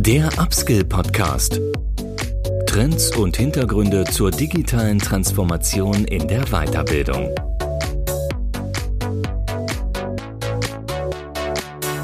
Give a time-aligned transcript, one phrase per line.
[0.00, 1.60] Der Upskill Podcast.
[2.66, 7.34] Trends und Hintergründe zur digitalen Transformation in der Weiterbildung.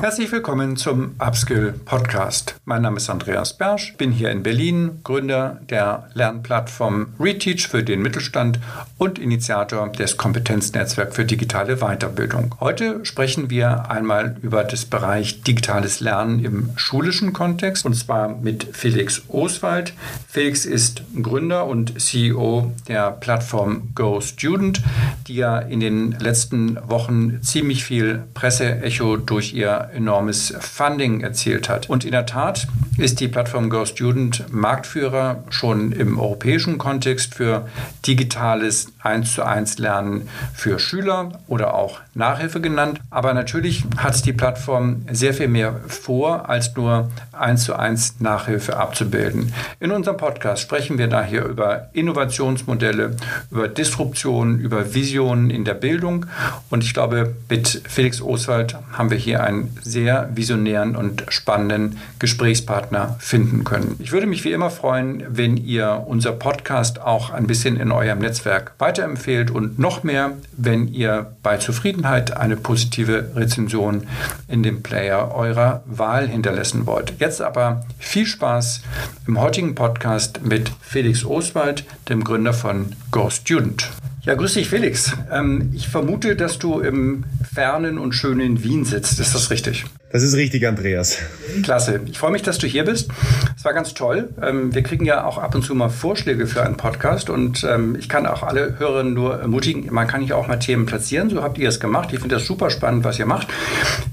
[0.04, 2.56] Herzlich willkommen zum Upskill Podcast.
[2.66, 8.02] Mein Name ist Andreas Bersch, bin hier in Berlin, Gründer der Lernplattform Reteach für den
[8.02, 8.60] Mittelstand
[8.98, 12.54] und Initiator des Kompetenznetzwerks für digitale Weiterbildung.
[12.60, 18.76] Heute sprechen wir einmal über das Bereich digitales Lernen im schulischen Kontext und zwar mit
[18.76, 19.94] Felix Oswald.
[20.28, 24.82] Felix ist Gründer und CEO der Plattform Go Student,
[25.28, 31.88] die ja in den letzten Wochen ziemlich viel Presseecho durch ihr enormes Funding erzielt hat.
[31.88, 32.66] Und in der Tat
[32.96, 37.68] ist die Plattform Go Student Marktführer schon im europäischen Kontext für
[38.06, 43.00] digitales 1 zu 1 Lernen für Schüler oder auch Nachhilfe genannt.
[43.10, 48.76] Aber natürlich hat die Plattform sehr viel mehr vor, als nur 1 zu 1 Nachhilfe
[48.76, 49.52] abzubilden.
[49.80, 53.16] In unserem Podcast sprechen wir daher über Innovationsmodelle,
[53.50, 56.26] über Disruption, über Visionen in der Bildung.
[56.70, 63.16] Und ich glaube, mit Felix Oswald haben wir hier einen sehr visionären und spannenden Gesprächspartner
[63.18, 63.96] finden können.
[63.98, 68.18] Ich würde mich wie immer freuen, wenn ihr unser Podcast auch ein bisschen in eurem
[68.18, 74.06] Netzwerk weiterempfehlt und noch mehr, wenn ihr bei Zufriedenheit eine positive Rezension
[74.48, 77.14] in dem Player eurer Wahl hinterlassen wollt.
[77.18, 78.82] Jetzt aber viel Spaß
[79.26, 83.90] im heutigen Podcast mit Felix Oswald, dem Gründer von Go Student.
[84.24, 85.12] Ja, grüß dich, Felix.
[85.30, 89.20] Ähm, ich vermute, dass du im fernen und schönen Wien sitzt.
[89.20, 89.84] Ist das richtig?
[90.14, 91.18] Das ist richtig, Andreas.
[91.62, 92.00] Klasse.
[92.06, 93.10] Ich freue mich, dass du hier bist.
[93.56, 94.28] Es war ganz toll.
[94.40, 97.96] Ähm, wir kriegen ja auch ab und zu mal Vorschläge für einen Podcast und ähm,
[97.98, 101.30] ich kann auch alle Hörerinnen nur ermutigen, man kann hier auch mal Themen platzieren.
[101.30, 102.10] So habt ihr es gemacht.
[102.12, 103.48] Ich finde das super spannend, was ihr macht.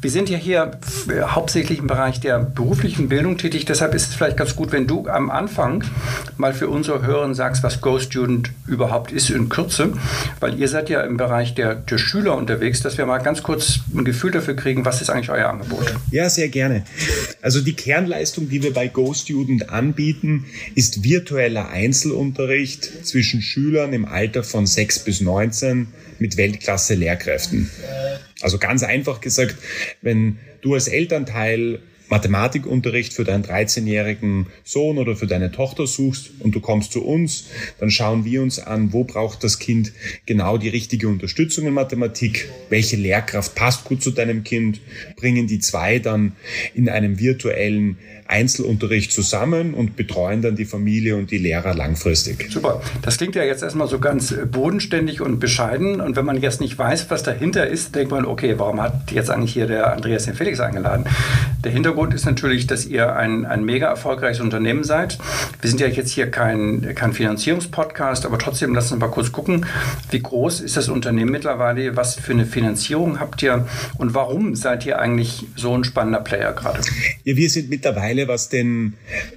[0.02, 0.72] Wir sind ja hier
[1.09, 3.66] hauptsächlich im Bereich der beruflichen Bildung tätig.
[3.66, 5.84] Deshalb ist es vielleicht ganz gut, wenn du am Anfang
[6.38, 9.94] mal für unsere Hörerinnen sagst, was Go Student überhaupt ist in Kürze,
[10.39, 13.80] weil ihr seid ja im Bereich der, der Schüler unterwegs, dass wir mal ganz kurz
[13.95, 15.94] ein Gefühl dafür kriegen, was ist eigentlich euer Angebot?
[16.12, 16.84] Ja, sehr gerne.
[17.42, 20.45] Also die Kernleistung, die wir bei GoStudent anbieten,
[20.76, 25.88] ist virtueller Einzelunterricht zwischen Schülern im Alter von 6 bis 19
[26.20, 27.70] mit Weltklasse Lehrkräften.
[28.42, 29.56] Also ganz einfach gesagt,
[30.02, 31.80] wenn du als Elternteil
[32.11, 37.45] Mathematikunterricht für deinen 13-jährigen Sohn oder für deine Tochter suchst und du kommst zu uns,
[37.80, 39.94] dann schauen wir uns an, wo braucht das Kind
[40.26, 44.82] genau die richtige Unterstützung in Mathematik, welche Lehrkraft passt gut zu deinem Kind,
[45.16, 46.33] bringen die zwei dann
[46.76, 47.98] in einem virtuellen
[48.31, 52.47] Einzelunterricht zusammen und betreuen dann die Familie und die Lehrer langfristig.
[52.49, 52.81] Super.
[53.02, 55.99] Das klingt ja jetzt erstmal so ganz bodenständig und bescheiden.
[55.99, 59.30] Und wenn man jetzt nicht weiß, was dahinter ist, denkt man, okay, warum hat jetzt
[59.30, 61.05] eigentlich hier der Andreas den Felix eingeladen?
[61.64, 65.20] Der Hintergrund ist natürlich, dass ihr ein, ein mega erfolgreiches Unternehmen seid.
[65.59, 69.65] Wir sind ja jetzt hier kein, kein Finanzierungspodcast, aber trotzdem lassen wir mal kurz gucken,
[70.09, 74.86] wie groß ist das Unternehmen mittlerweile, was für eine Finanzierung habt ihr und warum seid
[74.86, 76.80] ihr eigentlich so ein spannender Player gerade?
[77.23, 78.93] Ja, wir sind mittlerweile alleine was den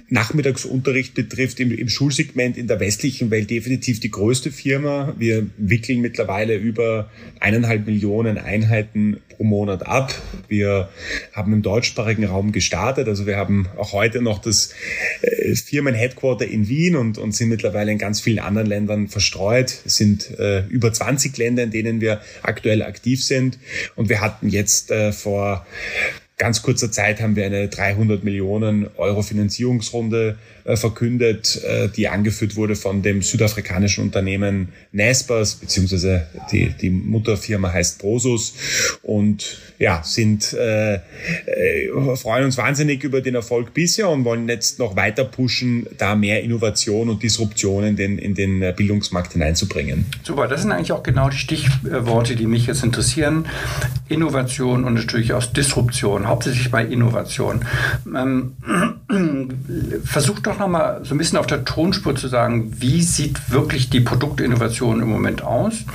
[0.09, 5.13] Nachmittagsunterricht betrifft, im, im, Schulsegment in der westlichen Welt definitiv die größte Firma.
[5.17, 7.09] Wir wickeln mittlerweile über
[7.39, 10.13] eineinhalb Millionen Einheiten pro Monat ab.
[10.47, 10.89] Wir
[11.33, 13.07] haben im deutschsprachigen Raum gestartet.
[13.07, 14.73] Also wir haben auch heute noch das
[15.21, 19.81] äh, Firmen-Headquarter in Wien und, und sind mittlerweile in ganz vielen anderen Ländern verstreut.
[19.85, 23.57] Es sind äh, über 20 Länder, in denen wir aktuell aktiv sind.
[23.95, 25.65] Und wir hatten jetzt äh, vor
[26.37, 30.37] ganz kurzer Zeit haben wir eine 300 Millionen Euro Finanzierungsrunde
[30.73, 37.99] verkündet, äh, die angeführt wurde von dem südafrikanischen Unternehmen Naspers, beziehungsweise die, die Mutterfirma heißt
[37.99, 38.53] Prosus
[39.03, 44.79] und ja, sind, äh, äh, freuen uns wahnsinnig über den Erfolg bisher und wollen jetzt
[44.79, 50.05] noch weiter pushen, da mehr Innovation und Disruption in den, in den Bildungsmarkt hineinzubringen.
[50.23, 53.45] Super, das sind eigentlich auch genau die Stichworte, die mich jetzt interessieren.
[54.07, 57.65] Innovation und natürlich auch Disruption, hauptsächlich bei Innovation.
[58.07, 58.55] Ähm,
[60.03, 63.89] versucht doch noch mal so ein bisschen auf der Tonspur zu sagen, wie sieht wirklich
[63.89, 65.85] die Produktinnovation im Moment aus?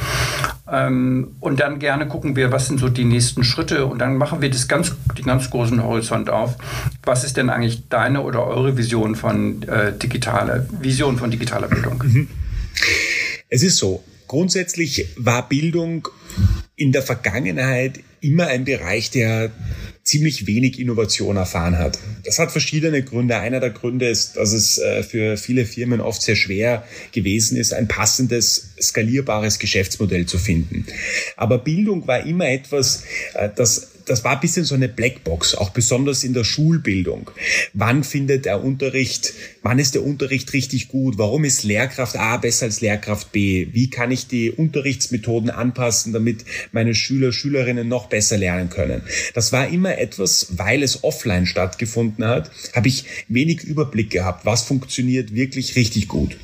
[0.70, 4.40] Ähm, und dann gerne gucken wir, was sind so die nächsten Schritte und dann machen
[4.40, 6.56] wir das ganz, den ganz großen Horizont auf.
[7.02, 12.02] Was ist denn eigentlich deine oder eure Vision von äh, digitaler, Vision von digitaler Bildung?
[12.06, 12.28] Mhm.
[13.48, 16.06] Es ist so, grundsätzlich war Bildung
[16.76, 19.50] in der Vergangenheit immer ein Bereich, der
[20.02, 21.99] ziemlich wenig Innovation erfahren hat.
[22.25, 23.37] Das hat verschiedene Gründe.
[23.37, 27.73] Einer der Gründe ist, dass es äh, für viele Firmen oft sehr schwer gewesen ist,
[27.73, 30.87] ein passendes, skalierbares Geschäftsmodell zu finden.
[31.37, 33.05] Aber Bildung war immer etwas,
[33.35, 37.31] äh, das das war ein bisschen so eine Blackbox, auch besonders in der Schulbildung.
[37.75, 41.18] Wann findet der Unterricht, wann ist der Unterricht richtig gut?
[41.18, 43.68] Warum ist Lehrkraft A besser als Lehrkraft B?
[43.72, 49.02] Wie kann ich die Unterrichtsmethoden anpassen, damit meine Schüler, Schülerinnen noch besser lernen können?
[49.34, 54.62] Das war immer etwas, weil es offline stattgefunden hat, habe ich wenig Überblick gehabt, was
[54.62, 56.36] funktioniert wirklich richtig gut.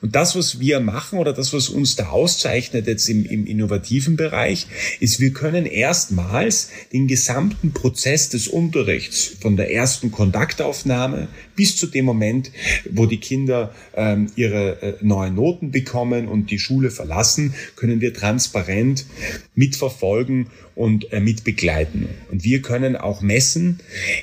[0.00, 4.16] Und das, was wir machen oder das, was uns da auszeichnet jetzt im, im innovativen
[4.16, 4.66] Bereich,
[5.00, 11.86] ist, wir können erstmals den gesamten Prozess des Unterrichts von der ersten Kontaktaufnahme bis zu
[11.86, 12.50] dem Moment,
[12.90, 18.14] wo die Kinder ähm, ihre äh, neuen Noten bekommen und die Schule verlassen, können wir
[18.14, 19.06] transparent
[19.54, 22.08] mitverfolgen und äh, mitbegleiten.
[22.30, 23.80] Und wir können auch messen,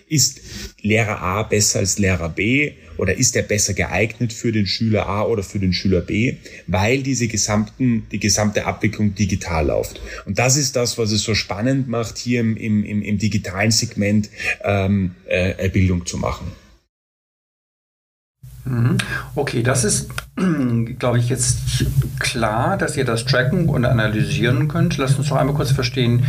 [0.07, 0.41] ist
[0.81, 5.23] Lehrer A besser als Lehrer B oder ist er besser geeignet für den Schüler A
[5.23, 6.35] oder für den Schüler B,
[6.67, 10.01] weil diese gesamten, die gesamte Abwicklung digital läuft.
[10.25, 14.29] Und das ist das, was es so spannend macht, hier im, im, im digitalen Segment
[14.63, 16.47] ähm, äh, Bildung zu machen.
[18.65, 18.97] Mhm.
[19.35, 20.09] Okay, das ist,
[20.99, 21.85] glaube ich, jetzt
[22.19, 24.97] klar, dass ihr das tracken und analysieren könnt.
[24.97, 26.25] Lasst uns noch einmal kurz verstehen,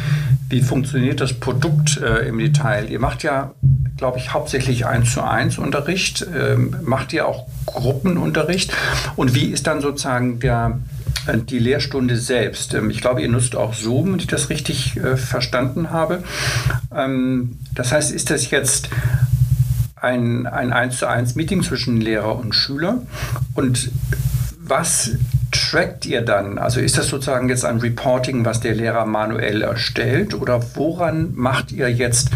[0.49, 2.91] wie funktioniert das Produkt äh, im Detail.
[2.91, 3.53] Ihr macht ja,
[3.97, 8.73] glaube ich, hauptsächlich 1 zu 1 Unterricht, ähm, macht ihr auch Gruppenunterricht
[9.17, 10.81] und wie ist dann sozusagen der,
[11.27, 12.75] äh, die Lehrstunde selbst?
[12.75, 16.23] Ähm, ich glaube, ihr nutzt auch Zoom, wenn ich das richtig äh, verstanden habe.
[16.95, 18.89] Ähm, das heißt, ist das jetzt
[20.03, 23.03] ein, ein 1 zu 1 Meeting zwischen Lehrer und Schüler.
[23.55, 23.91] Und
[24.59, 25.13] was
[25.53, 26.59] trackt ihr dann?
[26.59, 30.35] Also ist das sozusagen jetzt ein Reporting, was der Lehrer manuell erstellt?
[30.35, 32.31] Oder woran macht ihr jetzt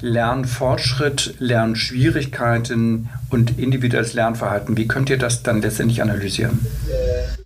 [0.00, 4.76] Lernfortschritt, Lernschwierigkeiten und individuelles Lernverhalten?
[4.76, 6.66] Wie könnt ihr das dann letztendlich analysieren?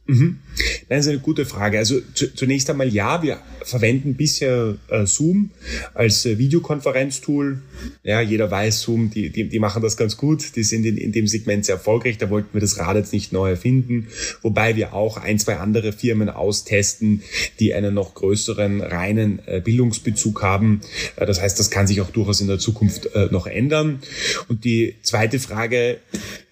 [0.06, 0.40] Mhm.
[0.88, 1.78] Das ist eine gute Frage.
[1.78, 5.50] Also zunächst einmal ja, wir verwenden bisher äh, Zoom
[5.94, 7.60] als äh, Videokonferenztool.
[8.02, 10.56] Ja, jeder weiß, Zoom, die, die, die machen das ganz gut.
[10.56, 12.18] Die sind in, in dem Segment sehr erfolgreich.
[12.18, 14.08] Da wollten wir das Rad jetzt nicht neu erfinden.
[14.42, 17.22] Wobei wir auch ein, zwei andere Firmen austesten,
[17.60, 20.80] die einen noch größeren reinen äh, Bildungsbezug haben.
[21.16, 24.00] Äh, das heißt, das kann sich auch durchaus in der Zukunft äh, noch ändern.
[24.48, 25.98] Und die zweite Frage,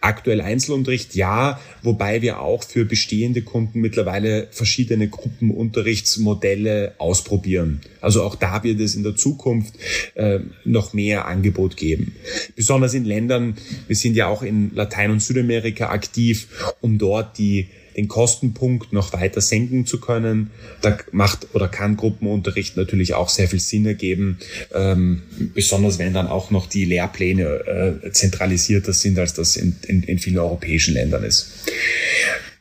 [0.00, 7.80] aktuell Einzelunterricht, ja, wobei wir auch für bestehende Kunden mittlerweile verschiedene Gruppenunterrichtsmodelle ausprobieren.
[8.00, 9.74] Also auch da wird es in der Zukunft
[10.14, 12.16] äh, noch mehr Angebot geben.
[12.56, 13.56] Besonders in Ländern,
[13.86, 16.48] wir sind ja auch in Latein- und Südamerika aktiv,
[16.80, 20.50] um dort die den Kostenpunkt noch weiter senken zu können.
[20.80, 24.38] Da macht oder kann Gruppenunterricht natürlich auch sehr viel Sinn ergeben,
[24.74, 25.22] ähm,
[25.54, 30.18] besonders wenn dann auch noch die Lehrpläne äh, zentralisierter sind, als das in, in, in
[30.18, 31.52] vielen europäischen Ländern ist.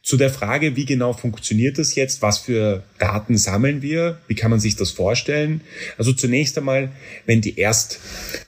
[0.04, 2.22] Zu der Frage, wie genau funktioniert das jetzt?
[2.22, 4.20] Was für Daten sammeln wir?
[4.28, 5.62] Wie kann man sich das vorstellen?
[5.98, 6.92] Also zunächst einmal,
[7.26, 7.58] wenn die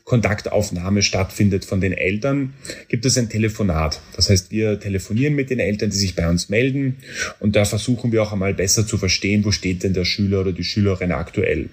[0.05, 2.53] Erstkontaktaufnahme stattfindet von den Eltern,
[2.89, 4.01] gibt es ein Telefonat.
[4.15, 6.97] Das heißt, wir telefonieren mit den Eltern, die sich bei uns melden
[7.39, 10.51] und da versuchen wir auch einmal besser zu verstehen, wo steht denn der Schüler oder
[10.51, 11.69] die Schülerin aktuell.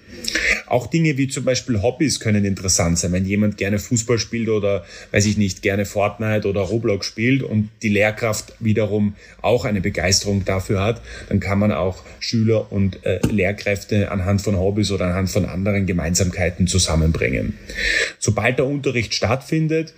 [0.65, 3.11] Auch Dinge wie zum Beispiel Hobbys können interessant sein.
[3.11, 7.69] Wenn jemand gerne Fußball spielt oder, weiß ich nicht, gerne Fortnite oder Roblox spielt und
[7.83, 9.13] die Lehrkraft wiederum
[9.43, 14.57] auch eine Begeisterung dafür hat, dann kann man auch Schüler und äh, Lehrkräfte anhand von
[14.57, 17.53] Hobbys oder anhand von anderen Gemeinsamkeiten zusammenbringen.
[18.23, 19.93] Sobald der Unterricht stattfindet,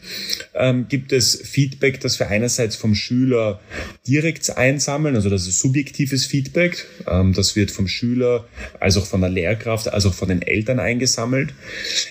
[0.56, 3.60] ähm, gibt es Feedback, das wir einerseits vom Schüler
[4.08, 8.48] direkt einsammeln, also das ist subjektives Feedback, ähm, das wird vom Schüler
[8.80, 11.54] als auch von der Lehrkraft, als auch von den Eltern eingesammelt.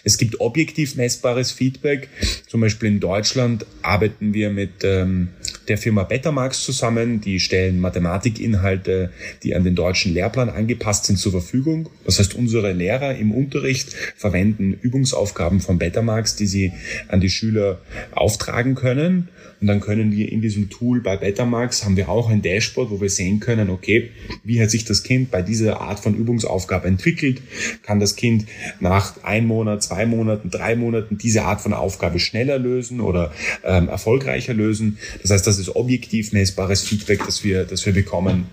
[0.04, 2.08] Es gibt objektiv messbares Feedback,
[2.46, 5.30] zum Beispiel in Deutschland arbeiten wir mit ähm,
[5.68, 9.10] der Firma Betamax zusammen, die stellen Mathematikinhalte,
[9.42, 11.88] die an den deutschen Lehrplan angepasst sind, zur Verfügung.
[12.04, 16.72] Das heißt, unsere Lehrer im Unterricht verwenden Übungsaufgaben von Betamax, die sie
[17.08, 17.78] an die Schüler
[18.12, 19.28] auftragen können.
[19.64, 23.00] Und dann können wir in diesem Tool bei Betamax haben wir auch ein Dashboard, wo
[23.00, 24.10] wir sehen können, okay,
[24.42, 27.40] wie hat sich das Kind bei dieser Art von Übungsaufgabe entwickelt?
[27.82, 28.44] Kann das Kind
[28.80, 33.32] nach ein Monat, zwei Monaten, drei Monaten diese Art von Aufgabe schneller lösen oder
[33.64, 34.98] ähm, erfolgreicher lösen?
[35.22, 38.48] Das heißt, das ist objektiv messbares Feedback, das wir, das wir bekommen.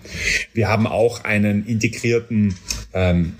[0.54, 2.54] Wir haben auch einen integrierten
[2.94, 3.34] ähm,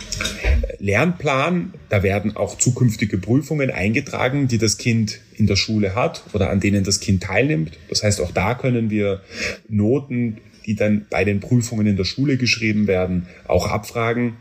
[0.79, 1.75] Lernplan.
[1.89, 6.61] Da werden auch zukünftige Prüfungen eingetragen, die das Kind in der Schule hat oder an
[6.61, 7.79] denen das Kind teilnimmt.
[7.89, 9.23] Das heißt, auch da können wir
[9.69, 14.35] Noten, die dann bei den Prüfungen in der Schule geschrieben werden, auch abfragen.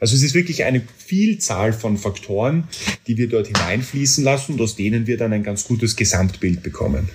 [0.00, 2.68] Also es ist wirklich eine Vielzahl von Faktoren,
[3.06, 7.08] die wir dort hineinfließen lassen und aus denen wir dann ein ganz gutes Gesamtbild bekommen.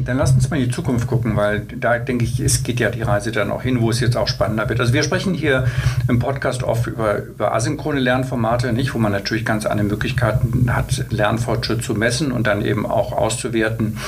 [0.00, 2.90] Dann lass uns mal in die Zukunft gucken, weil da denke ich, es geht ja
[2.90, 4.80] die Reise dann auch hin, wo es jetzt auch spannender wird.
[4.80, 5.66] Also wir sprechen hier
[6.08, 11.04] im Podcast oft über, über asynchrone Lernformate, nicht, wo man natürlich ganz andere Möglichkeiten hat,
[11.10, 13.98] Lernfortschritt zu messen und dann eben auch auszuwerten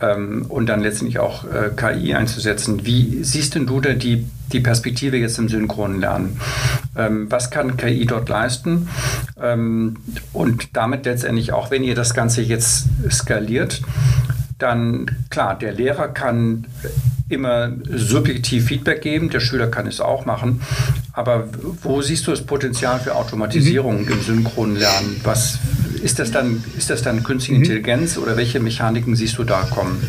[0.00, 2.84] ähm, und dann letztendlich auch äh, KI einzusetzen.
[2.84, 6.40] Wie siehst denn du da die, die Perspektive jetzt im synchronen Lernen?
[6.96, 8.88] Ähm, was kann KI dort leisten?
[9.40, 9.96] Ähm,
[10.32, 13.82] und damit letztendlich auch, wenn ihr das Ganze jetzt skaliert,
[14.62, 16.66] dann klar, der Lehrer kann
[17.28, 20.62] immer subjektiv Feedback geben, der Schüler kann es auch machen.
[21.12, 21.48] Aber
[21.82, 24.12] wo siehst du das Potenzial für Automatisierung mhm.
[24.12, 25.20] im synchronen Lernen?
[25.24, 25.58] Was
[26.02, 26.62] ist das dann?
[26.76, 27.64] Ist das dann künstliche mhm.
[27.64, 30.00] Intelligenz oder welche Mechaniken siehst du da kommen?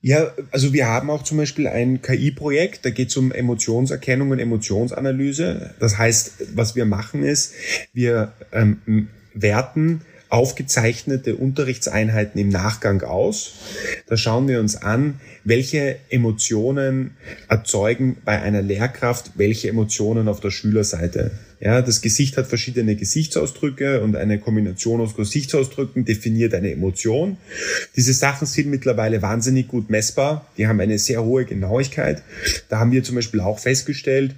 [0.00, 4.38] Ja, also wir haben auch zum Beispiel ein KI-Projekt, da geht es um Emotionserkennung und
[4.38, 5.70] Emotionsanalyse.
[5.80, 7.54] Das heißt, was wir machen ist,
[7.94, 10.02] wir ähm, werten
[10.34, 13.52] aufgezeichnete Unterrichtseinheiten im Nachgang aus.
[14.08, 17.16] Da schauen wir uns an, welche Emotionen
[17.48, 21.30] erzeugen bei einer Lehrkraft welche Emotionen auf der Schülerseite.
[21.64, 27.38] Ja, das Gesicht hat verschiedene Gesichtsausdrücke und eine Kombination aus Gesichtsausdrücken definiert eine Emotion.
[27.96, 30.46] Diese Sachen sind mittlerweile wahnsinnig gut messbar.
[30.58, 32.22] Die haben eine sehr hohe Genauigkeit.
[32.68, 34.34] Da haben wir zum Beispiel auch festgestellt,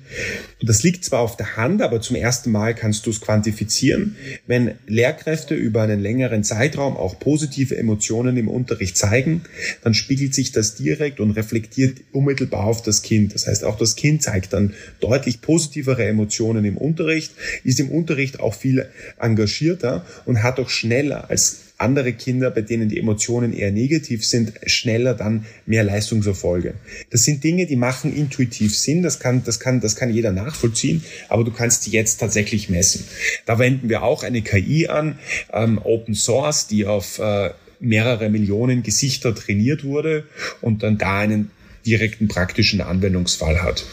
[0.63, 4.15] das liegt zwar auf der Hand, aber zum ersten Mal kannst du es quantifizieren,
[4.47, 9.43] wenn Lehrkräfte über einen längeren Zeitraum auch positive Emotionen im Unterricht zeigen,
[9.83, 13.35] dann spiegelt sich das direkt und reflektiert unmittelbar auf das Kind.
[13.35, 17.33] Das heißt, auch das Kind zeigt dann deutlich positivere Emotionen im Unterricht Unterricht,
[17.65, 18.87] ist im Unterricht auch viel
[19.19, 24.53] engagierter und hat auch schneller als andere Kinder, bei denen die Emotionen eher negativ sind,
[24.67, 26.75] schneller dann mehr Leistungserfolge.
[27.11, 31.05] Das sind Dinge, die machen intuitiv Sinn, das kann, das kann, das kann jeder nachvollziehen,
[31.29, 33.05] aber du kannst die jetzt tatsächlich messen.
[33.45, 35.19] Da wenden wir auch eine KI an,
[35.53, 40.25] ähm, Open Source, die auf äh, mehrere Millionen Gesichter trainiert wurde
[40.63, 41.51] und dann da einen
[41.87, 43.85] direkten praktischen Anwendungsfall hat.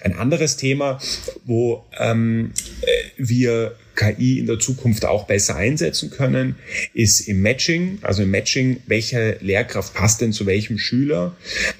[0.00, 1.00] Ein anderes Thema,
[1.44, 2.52] wo ähm,
[3.16, 6.56] wir KI in der Zukunft auch besser einsetzen können,
[6.94, 7.98] ist im Matching.
[8.02, 11.36] Also im Matching, welche Lehrkraft passt denn zu welchem Schüler?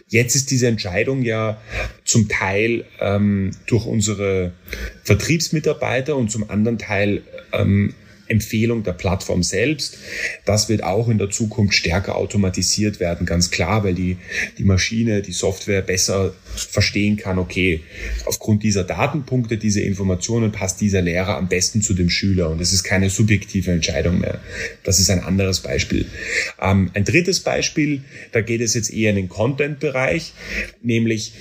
[0.09, 1.61] Jetzt ist diese Entscheidung ja
[2.05, 4.53] zum Teil ähm, durch unsere
[5.03, 7.95] Vertriebsmitarbeiter und zum anderen Teil ähm,
[8.29, 9.99] Empfehlung der Plattform selbst.
[10.45, 14.17] Das wird auch in der Zukunft stärker automatisiert werden, ganz klar, weil die,
[14.59, 17.81] die Maschine, die Software besser verstehen kann, okay,
[18.27, 22.73] aufgrund dieser Datenpunkte, dieser Informationen passt dieser Lehrer am besten zu dem Schüler und es
[22.73, 24.41] ist keine subjektive Entscheidung mehr.
[24.85, 26.07] Das ist ein anderes Beispiel.
[26.61, 28.03] Ähm, ein drittes Beispiel,
[28.33, 30.33] da geht es jetzt eher in den Content-Bereich,
[30.83, 31.33] nämlich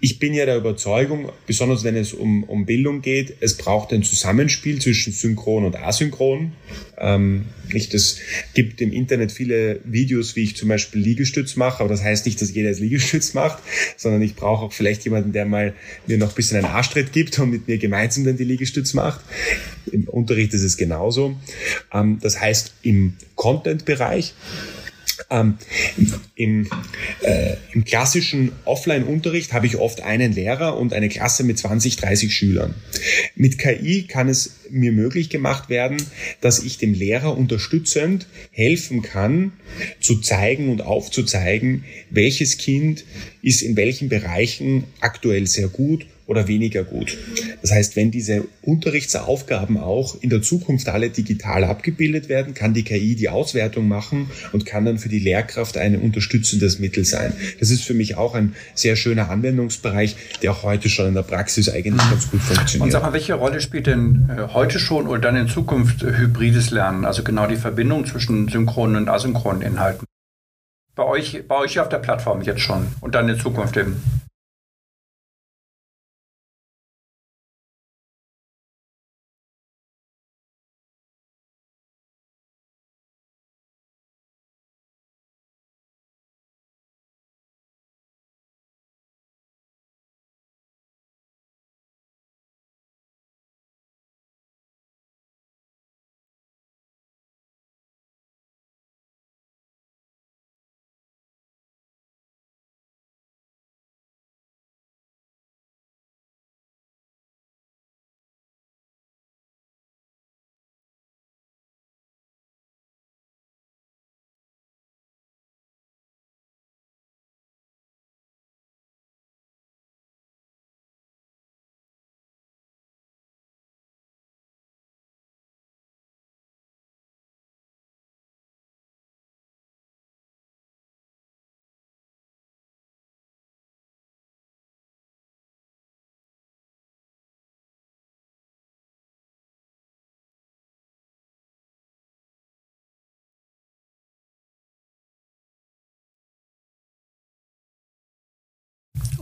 [0.00, 4.02] ich bin ja der Überzeugung, besonders wenn es um, um Bildung geht, es braucht ein
[4.02, 6.52] Zusammenspiel zwischen Synchron und Asynchron.
[6.98, 8.18] Ähm, es
[8.54, 12.40] gibt im Internet viele Videos, wie ich zum Beispiel Liegestütz mache, aber das heißt nicht,
[12.40, 13.62] dass jeder es Liegestütz macht,
[13.96, 15.74] sondern ich brauche auch vielleicht jemanden, der mal
[16.06, 19.20] mir noch ein bisschen einen Arschtritt gibt und mit mir gemeinsam dann die Liegestütz macht.
[19.90, 21.36] Im Unterricht ist es genauso.
[21.92, 24.34] Ähm, das heißt, im Content-Bereich
[25.28, 25.58] ähm,
[26.36, 26.68] im,
[27.22, 32.34] äh, Im klassischen Offline-Unterricht habe ich oft einen Lehrer und eine Klasse mit 20, 30
[32.34, 32.74] Schülern.
[33.34, 35.96] Mit KI kann es mir möglich gemacht werden,
[36.40, 39.52] dass ich dem Lehrer unterstützend helfen kann,
[40.00, 43.04] zu zeigen und aufzuzeigen, welches Kind
[43.42, 47.16] ist in welchen Bereichen aktuell sehr gut oder weniger gut.
[47.62, 52.82] Das heißt, wenn diese Unterrichtsaufgaben auch in der Zukunft alle digital abgebildet werden, kann die
[52.82, 57.32] KI die Auswertung machen und kann dann für die Lehrkraft ein unterstützendes Mittel sein.
[57.60, 61.22] Das ist für mich auch ein sehr schöner Anwendungsbereich, der auch heute schon in der
[61.22, 62.86] Praxis eigentlich ganz gut funktioniert.
[62.86, 66.70] Und sag mal, welche Rolle spielt denn äh, heute schon oder dann in Zukunft hybrides
[66.70, 67.04] Lernen?
[67.04, 70.06] Also genau die Verbindung zwischen synchronen und asynchronen Inhalten?
[70.96, 73.96] Bei euch, bei euch auf der Plattform jetzt schon und dann in Zukunft eben.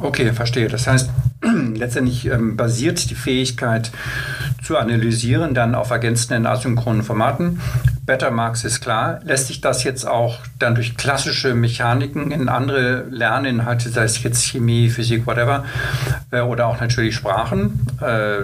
[0.00, 0.68] Okay, verstehe.
[0.68, 1.10] Das heißt,
[1.74, 3.90] letztendlich ähm, basiert die Fähigkeit
[4.62, 7.60] zu analysieren dann auf ergänzenden asynchronen Formaten.
[8.06, 9.20] Betamax ist klar.
[9.24, 14.44] Lässt sich das jetzt auch dann durch klassische Mechaniken in andere Lerninhalte, sei es jetzt
[14.44, 15.64] Chemie, Physik, whatever,
[16.30, 18.42] äh, oder auch natürlich Sprachen, äh,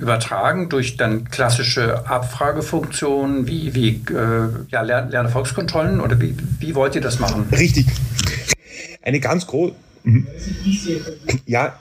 [0.00, 7.02] übertragen durch dann klassische Abfragefunktionen wie, wie äh, ja, Lernerfolgskontrollen oder wie, wie wollt ihr
[7.02, 7.46] das machen?
[7.52, 7.86] Richtig.
[9.02, 10.26] Eine ganz große Mhm.
[11.46, 11.78] Ja,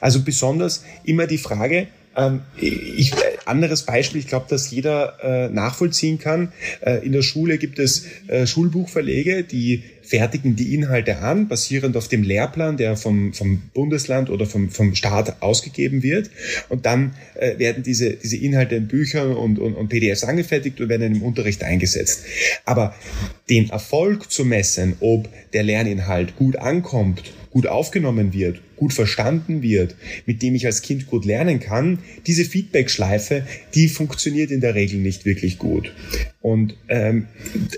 [0.00, 3.12] also besonders immer die Frage, ähm, ich,
[3.44, 6.52] anderes Beispiel, ich glaube, dass jeder äh, nachvollziehen kann.
[6.80, 12.08] Äh, in der Schule gibt es äh, Schulbuchverlege, die fertigen die Inhalte an, basierend auf
[12.08, 16.30] dem Lehrplan, der vom, vom Bundesland oder vom, vom Staat ausgegeben wird.
[16.68, 20.88] Und dann äh, werden diese, diese Inhalte in Büchern und, und, und PDFs angefertigt und
[20.88, 22.24] werden im Unterricht eingesetzt.
[22.64, 22.94] Aber
[23.48, 27.22] den Erfolg zu messen, ob der Lerninhalt gut ankommt,
[27.54, 29.94] gut aufgenommen wird, gut verstanden wird,
[30.26, 34.98] mit dem ich als Kind gut lernen kann, diese Feedback-Schleife, die funktioniert in der Regel
[34.98, 35.94] nicht wirklich gut.
[36.40, 37.28] Und ähm,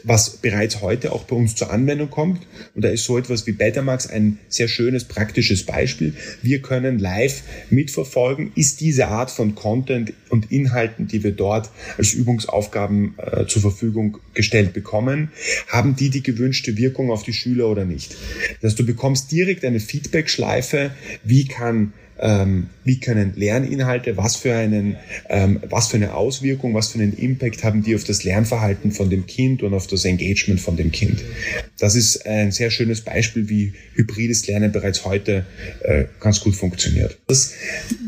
[0.02, 3.52] was bereits heute auch bei uns zur Anwendung kommt, und da ist so etwas wie
[3.52, 6.14] Betamax ein sehr schönes, praktisches Beispiel.
[6.40, 11.68] Wir können live mitverfolgen, ist diese Art von Content und Inhalten, die wir dort
[11.98, 15.28] als Übungsaufgaben äh, zur Verfügung gestellt bekommen,
[15.68, 18.16] haben die die gewünschte Wirkung auf die Schüler oder nicht.
[18.62, 20.92] Das heißt, du bekommst direkt eine Feedback-Schleife,
[21.22, 24.96] wie kann ähm, wie können Lerninhalte, was für, einen,
[25.28, 29.10] ähm, was für eine Auswirkung, was für einen Impact haben die auf das Lernverhalten von
[29.10, 31.22] dem Kind und auf das Engagement von dem Kind.
[31.78, 35.44] Das ist ein sehr schönes Beispiel, wie hybrides Lernen bereits heute
[35.82, 37.18] äh, ganz gut funktioniert.
[37.26, 37.52] Das,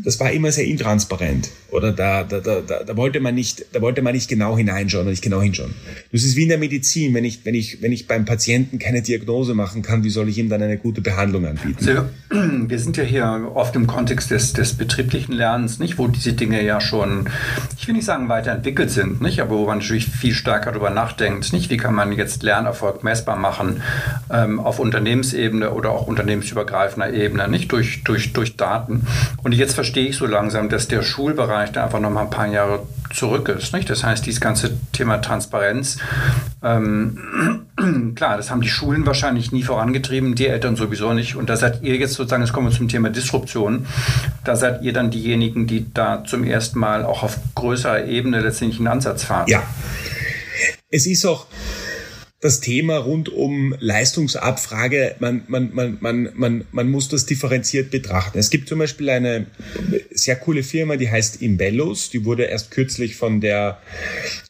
[0.03, 4.01] das war immer sehr intransparent oder da, da, da, da, wollte man nicht, da wollte
[4.01, 5.73] man nicht genau hineinschauen oder nicht genau hinschauen.
[6.11, 9.01] Das ist wie in der Medizin, wenn ich, wenn ich, wenn ich beim Patienten keine
[9.01, 11.77] Diagnose machen kann, wie soll ich ihm dann eine gute Behandlung anbieten?
[11.79, 12.05] Also,
[12.69, 16.63] wir sind ja hier oft im Kontext des, des betrieblichen Lernens, nicht, wo diese Dinge
[16.63, 17.27] ja schon,
[17.77, 21.51] ich will nicht sagen weiterentwickelt sind, nicht, aber wo man natürlich viel stärker darüber nachdenkt,
[21.51, 23.81] nicht, wie kann man jetzt Lernerfolg messbar machen
[24.31, 27.73] ähm, auf Unternehmensebene oder auch unternehmensübergreifender Ebene, nicht?
[27.73, 29.05] Durch, durch, durch Daten.
[29.43, 32.47] Und jetzt verstehe ich so langsam, dass der Schulbereich da einfach noch mal ein paar
[32.47, 33.73] Jahre zurück ist.
[33.73, 33.89] Nicht?
[33.89, 35.97] Das heißt, dieses ganze Thema Transparenz,
[36.63, 37.65] ähm,
[38.15, 41.35] klar, das haben die Schulen wahrscheinlich nie vorangetrieben, die Eltern sowieso nicht.
[41.35, 43.85] Und da seid ihr jetzt sozusagen, jetzt kommen wir zum Thema Disruption,
[44.43, 48.79] da seid ihr dann diejenigen, die da zum ersten Mal auch auf größerer Ebene letztendlich
[48.79, 49.45] einen Ansatz fahren.
[49.47, 49.63] Ja.
[50.89, 51.45] Es ist auch,
[52.41, 58.37] das Thema rund um Leistungsabfrage, man, man, man, man, man, man muss das differenziert betrachten.
[58.39, 59.47] Es gibt zum Beispiel eine
[60.11, 62.09] sehr coole Firma, die heißt Imbellos.
[62.09, 63.81] Die wurde erst kürzlich von der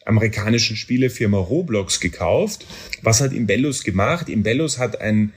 [0.06, 2.68] amerikanischen Spielefirma Roblox gekauft.
[3.02, 4.30] Was hat Imbellos gemacht?
[4.30, 5.34] Imbellos hat ein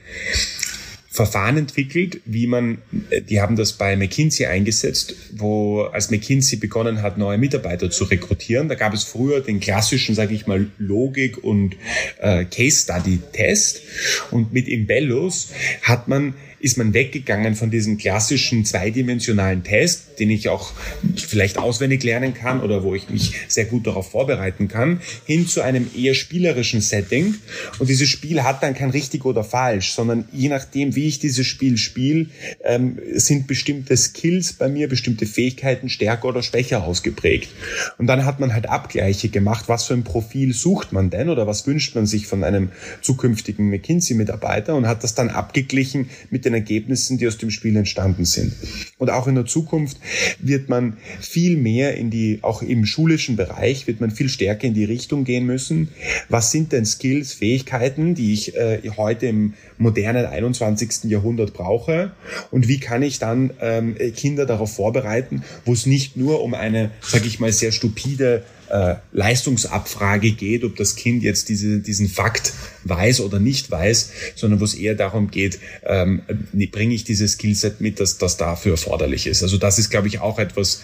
[1.13, 2.79] Verfahren entwickelt, wie man,
[3.11, 8.05] äh, die haben das bei McKinsey eingesetzt, wo als McKinsey begonnen hat, neue Mitarbeiter zu
[8.05, 8.67] rekrutieren.
[8.67, 11.75] Da gab es früher den klassischen, sage ich mal, Logik- und
[12.19, 13.83] äh, Case-Study-Test.
[14.31, 15.49] Und mit Imbellos
[15.83, 20.71] hat man ist man weggegangen von diesem klassischen zweidimensionalen Test, den ich auch
[21.17, 25.61] vielleicht auswendig lernen kann oder wo ich mich sehr gut darauf vorbereiten kann, hin zu
[25.61, 27.35] einem eher spielerischen Setting.
[27.79, 31.45] Und dieses Spiel hat dann kein richtig oder falsch, sondern je nachdem, wie ich dieses
[31.45, 32.27] Spiel spiele,
[32.63, 37.49] ähm, sind bestimmte Skills bei mir, bestimmte Fähigkeiten stärker oder schwächer ausgeprägt.
[37.97, 41.45] Und dann hat man halt Abgleiche gemacht, was für ein Profil sucht man denn oder
[41.45, 42.69] was wünscht man sich von einem
[43.01, 47.75] zukünftigen McKinsey-Mitarbeiter und hat das dann abgeglichen mit den den Ergebnissen, die aus dem Spiel
[47.75, 48.53] entstanden sind.
[48.97, 49.97] Und auch in der Zukunft
[50.39, 54.73] wird man viel mehr in die, auch im schulischen Bereich, wird man viel stärker in
[54.73, 55.89] die Richtung gehen müssen.
[56.29, 61.05] Was sind denn Skills, Fähigkeiten, die ich äh, heute im modernen 21.
[61.05, 62.11] Jahrhundert brauche?
[62.51, 66.91] Und wie kann ich dann ähm, Kinder darauf vorbereiten, wo es nicht nur um eine,
[67.01, 72.53] sage ich mal, sehr stupide äh, Leistungsabfrage geht, ob das Kind jetzt diese, diesen Fakt
[72.85, 76.23] weiß oder nicht weiß, sondern wo es eher darum geht, ähm,
[76.71, 79.43] bringe ich dieses Skillset mit, dass das dafür erforderlich ist.
[79.43, 80.81] Also das ist, glaube ich, auch etwas,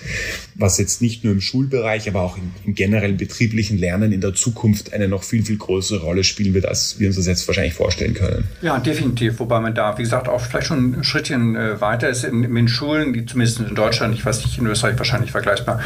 [0.54, 4.36] was jetzt nicht nur im Schulbereich, aber auch im, im generellen betrieblichen Lernen in der
[4.36, 7.74] Zukunft eine noch viel, viel größere Rolle spielen wird, als wir uns das jetzt wahrscheinlich
[7.74, 8.44] vorstellen können.
[8.62, 9.40] Ja, definitiv.
[9.40, 12.24] Wobei man da, wie gesagt, auch vielleicht schon ein Schrittchen äh, weiter ist.
[12.24, 15.82] In, in Schulen, zumindest in Deutschland, ich weiß nicht, in Österreich wahrscheinlich vergleichbar,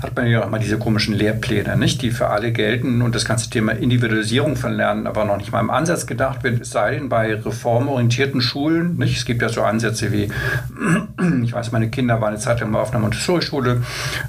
[0.00, 3.14] hat man ja auch mal diese komischen Lehr Lehrpläne, nicht, die für alle gelten und
[3.14, 6.70] das ganze Thema Individualisierung von Lernen aber noch nicht mal im Ansatz gedacht wird, es
[6.70, 8.96] sei denn bei reformorientierten Schulen.
[8.96, 9.16] Nicht?
[9.16, 10.30] Es gibt ja so Ansätze wie,
[11.42, 13.82] ich weiß, meine Kinder waren eine Zeit lang mal auf einer Montessori-Schule,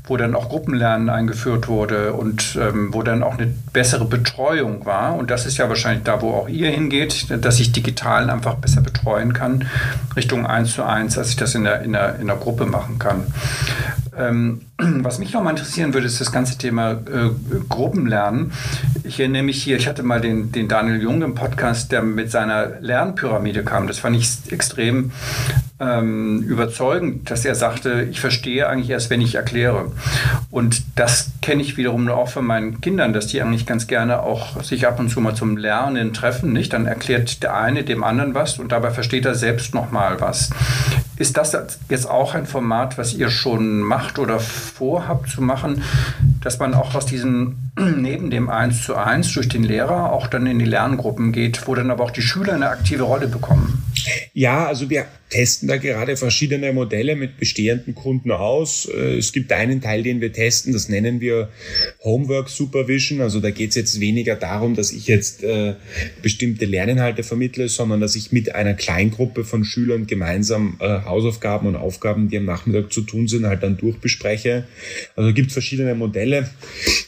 [0.06, 5.16] wo dann auch Gruppenlernen eingeführt wurde und ähm, wo dann auch eine bessere Betreuung war.
[5.16, 8.82] Und das ist ja wahrscheinlich da, wo auch ihr hingeht, dass ich digital einfach besser
[8.82, 9.66] betreuen kann,
[10.16, 13.00] Richtung 1 zu 1, als ich das in der, in der, in der Gruppe machen
[13.00, 13.24] kann.
[14.18, 17.30] Ähm, was mich noch mal interessieren würde, ist das ganze Thema äh,
[17.70, 18.52] Gruppenlernen.
[19.04, 22.32] Ich erinnere mich hier, ich hatte mal den, den Daniel Jung im Podcast, der mit
[22.32, 23.88] seiner Lernpyramide kam.
[23.88, 25.12] Das fand ich extrem
[25.80, 29.92] ähm, überzeugend, dass er sagte, ich verstehe eigentlich erst, wenn ich erkläre.
[30.50, 34.64] Und das kenne ich wiederum auch von meinen Kindern, dass die eigentlich ganz gerne auch
[34.64, 36.54] sich ab und zu mal zum Lernen treffen.
[36.54, 36.72] Nicht?
[36.74, 40.50] Dann erklärt der eine dem anderen was und dabei versteht er selbst noch mal was.
[41.18, 41.58] Ist das
[41.90, 45.84] jetzt auch ein Format, was ihr schon macht oder vorhabt zu machen,
[46.42, 50.46] dass man auch aus diesem neben dem 1 zu 1 durch den Lehrer auch dann
[50.46, 53.84] in die Lerngruppen geht, wo dann aber auch die Schüler eine aktive Rolle bekommen?
[54.34, 58.88] Ja, also wir testen da gerade verschiedene Modelle mit bestehenden Kunden aus.
[58.88, 61.50] Äh, es gibt einen Teil, den wir testen, das nennen wir
[62.04, 63.22] Homework Supervision.
[63.22, 65.74] Also da geht es jetzt weniger darum, dass ich jetzt äh,
[66.22, 71.76] bestimmte Lerninhalte vermittle, sondern dass ich mit einer Kleingruppe von Schülern gemeinsam äh, Hausaufgaben und
[71.76, 74.66] Aufgaben, die am Nachmittag zu tun sind, halt dann durchbespreche.
[75.16, 76.50] Also gibt verschiedene Modelle.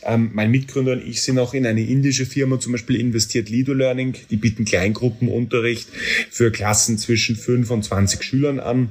[0.03, 3.73] Ähm, mein Mitgründer und ich sind auch in eine indische Firma zum Beispiel investiert, Lido
[3.73, 4.15] Learning.
[4.31, 5.89] Die bieten Kleingruppenunterricht
[6.31, 8.89] für Klassen zwischen 5 und 20 Schülern an,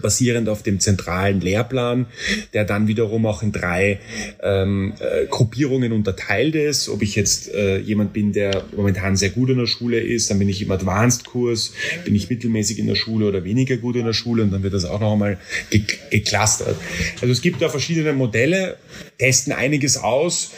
[0.00, 2.06] basierend auf dem zentralen Lehrplan,
[2.52, 4.00] der dann wiederum auch in drei
[4.42, 6.88] ähm, äh, Gruppierungen unterteilt ist.
[6.88, 10.38] Ob ich jetzt äh, jemand bin, der momentan sehr gut in der Schule ist, dann
[10.38, 11.72] bin ich im Advanced-Kurs,
[12.04, 14.74] bin ich mittelmäßig in der Schule oder weniger gut in der Schule und dann wird
[14.74, 15.38] das auch noch einmal
[15.70, 16.76] ge geclustert.
[17.20, 18.76] Also es gibt da verschiedene Modelle,
[19.18, 20.52] testen einiges aus.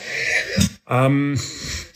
[0.88, 1.38] Ähm,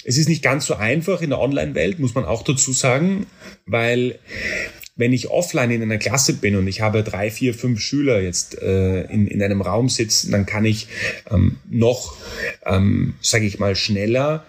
[0.05, 3.27] es ist nicht ganz so einfach in der Online-Welt, muss man auch dazu sagen,
[3.67, 4.19] weil
[4.97, 8.61] wenn ich offline in einer Klasse bin und ich habe drei, vier, fünf Schüler jetzt
[8.63, 10.87] äh, in, in einem Raum sitzen, dann kann ich
[11.31, 12.17] ähm, noch,
[12.65, 14.45] ähm, sage ich mal, schneller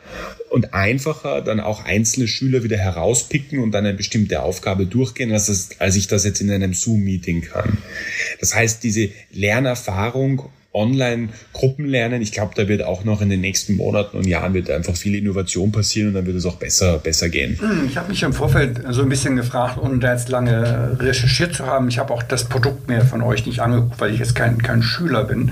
[0.51, 5.47] und einfacher dann auch einzelne Schüler wieder herauspicken und dann eine bestimmte Aufgabe durchgehen, als,
[5.47, 7.79] das, als ich das jetzt in einem Zoom-Meeting kann.
[8.39, 12.21] Das heißt, diese Lernerfahrung Online-Gruppenlernen.
[12.21, 15.15] Ich glaube, da wird auch noch in den nächsten Monaten und Jahren wird einfach viel
[15.15, 17.57] Innovation passieren und dann wird es auch besser, besser gehen.
[17.59, 21.55] Hm, ich habe mich im Vorfeld so ein bisschen gefragt, ohne da jetzt lange recherchiert
[21.55, 21.88] zu haben.
[21.88, 24.83] Ich habe auch das Produkt mir von euch nicht angeguckt, weil ich jetzt kein, kein
[24.83, 25.51] Schüler bin.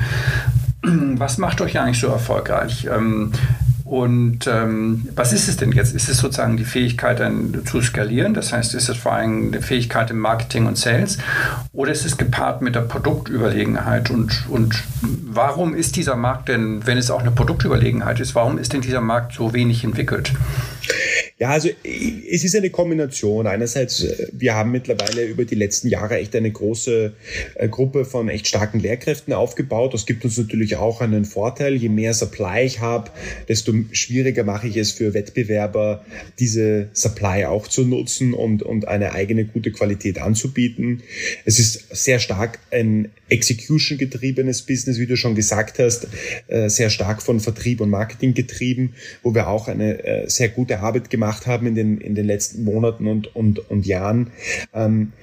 [0.83, 2.87] Was macht euch eigentlich so erfolgreich?
[3.93, 5.93] Und ähm, was ist es denn jetzt?
[5.93, 8.33] Ist es sozusagen die Fähigkeit dann zu skalieren?
[8.33, 11.19] Das heißt, ist es vor allem eine Fähigkeit im Marketing und Sales?
[11.73, 14.09] Oder ist es gepaart mit der Produktüberlegenheit?
[14.09, 18.73] Und, und warum ist dieser Markt denn, wenn es auch eine Produktüberlegenheit ist, warum ist
[18.73, 20.33] denn dieser Markt so wenig entwickelt?
[21.39, 23.47] Ja, also es ist eine Kombination.
[23.47, 27.13] Einerseits, äh, wir haben mittlerweile über die letzten Jahre echt eine große
[27.55, 29.95] äh, Gruppe von echt starken Lehrkräften aufgebaut.
[29.95, 31.75] Das gibt uns natürlich auch einen Vorteil.
[31.75, 33.09] Je mehr Supply ich habe,
[33.47, 36.05] desto schwieriger mache ich es für Wettbewerber,
[36.37, 41.01] diese Supply auch zu nutzen und, und eine eigene gute Qualität anzubieten.
[41.45, 46.07] Es ist sehr stark ein Execution getriebenes Business, wie du schon gesagt hast,
[46.47, 48.93] äh, sehr stark von Vertrieb und Marketing getrieben,
[49.23, 52.65] wo wir auch eine sehr gute Arbeit gemacht gemacht haben in den, in den letzten
[52.65, 54.31] Monaten und, und, und Jahren.
[54.73, 55.13] Ähm,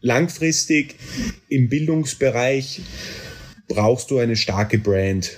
[0.00, 0.96] langfristig
[1.48, 2.80] im Bildungsbereich
[3.68, 5.32] brauchst du eine starke Brand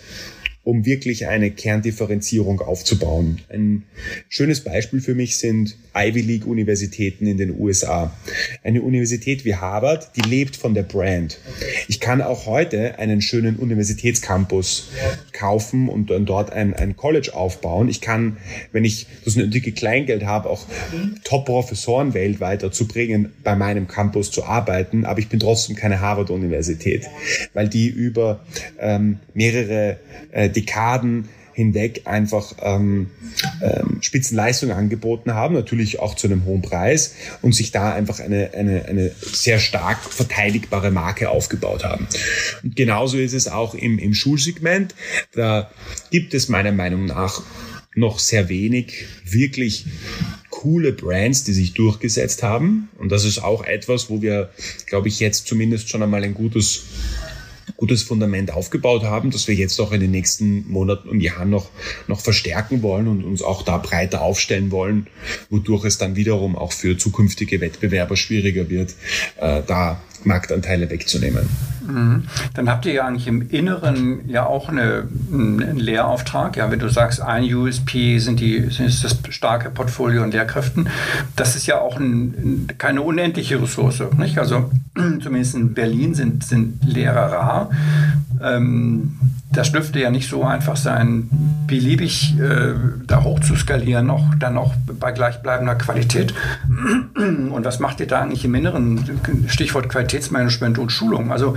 [0.65, 3.41] um wirklich eine Kerndifferenzierung aufzubauen.
[3.51, 3.85] Ein
[4.29, 8.17] schönes Beispiel für mich sind Ivy League Universitäten in den USA.
[8.63, 11.39] Eine Universität wie Harvard, die lebt von der Brand.
[11.87, 14.89] Ich kann auch heute einen schönen Universitätscampus
[15.33, 17.89] kaufen und dann dort ein, ein College aufbauen.
[17.89, 18.39] Ich kann,
[18.73, 20.67] wenn ich das nötige Kleingeld habe, auch
[21.25, 27.07] Top-Professoren weltweit dazu bringen, bei meinem Campus zu arbeiten, aber ich bin trotzdem keine Harvard-Universität,
[27.53, 28.45] weil die über
[28.81, 29.99] ähm, mehrere
[30.33, 33.11] äh, Dekaden hinweg einfach ähm,
[33.63, 38.53] ähm, Spitzenleistung angeboten haben, natürlich auch zu einem hohen Preis und sich da einfach eine,
[38.55, 42.09] eine, eine sehr stark verteidigbare Marke aufgebaut haben.
[42.63, 44.95] Und genauso ist es auch im, im Schulsegment.
[45.33, 45.71] Da
[46.11, 47.43] gibt es meiner Meinung nach
[47.95, 49.87] noch sehr wenig wirklich
[50.51, 52.89] coole Brands, die sich durchgesetzt haben.
[52.99, 54.51] Und das ist auch etwas, wo wir,
[54.87, 56.85] glaube ich, jetzt zumindest schon einmal ein gutes
[57.77, 61.71] gutes Fundament aufgebaut haben, das wir jetzt auch in den nächsten Monaten und Jahren noch,
[62.07, 65.07] noch verstärken wollen und uns auch da breiter aufstellen wollen,
[65.51, 68.95] wodurch es dann wiederum auch für zukünftige Wettbewerber schwieriger wird,
[69.41, 71.49] äh, da Marktanteile wegzunehmen.
[71.87, 72.25] Mhm.
[72.55, 76.57] Dann habt ihr ja eigentlich im Inneren ja auch eine, einen Lehrauftrag.
[76.57, 80.89] Ja, wenn du sagst, ein USP sind die, ist das starke Portfolio an Lehrkräften.
[81.37, 84.03] Das ist ja auch ein, keine unendliche Ressource.
[84.17, 84.39] Nicht?
[84.39, 84.71] Also
[85.23, 87.71] zumindest in Berlin sind, sind Lehrer rar.
[88.43, 89.17] Ähm,
[89.55, 91.29] das dürfte ja nicht so einfach sein,
[91.67, 92.75] beliebig äh,
[93.07, 96.35] da hoch zu skalieren, auch dann auch bei gleichbleibender Qualität.
[97.15, 99.05] Und was macht ihr da eigentlich im Inneren?
[99.47, 101.31] Stichwort Qualitätsmanagement und Schulung.
[101.31, 101.57] Also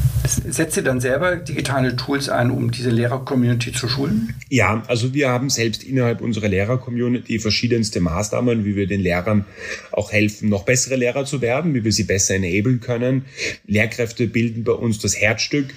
[0.35, 4.33] Setzt ihr dann selber digitale Tools ein, um diese Lehrer-Community zu schulen?
[4.49, 9.45] Ja, also wir haben selbst innerhalb unserer Lehrer-Community verschiedenste Maßnahmen, wie wir den Lehrern
[9.91, 13.25] auch helfen, noch bessere Lehrer zu werden, wie wir sie besser enablen können.
[13.65, 15.73] Lehrkräfte bilden bei uns das Herzstück.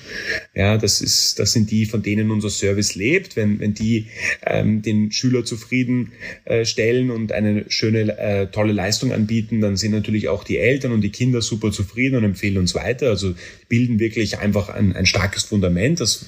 [0.55, 3.37] Ja, das ist, das sind die, von denen unser Service lebt.
[3.37, 4.07] Wenn, wenn die
[4.47, 6.13] ähm, den Schüler zufrieden
[6.45, 10.93] äh, stellen und eine schöne, äh, tolle Leistung anbieten, dann sind natürlich auch die Eltern
[10.93, 13.09] und die Kinder super zufrieden und empfehlen uns weiter.
[13.09, 13.35] Also
[13.69, 16.27] bilden wirklich einfach ein, ein starkes Fundament, das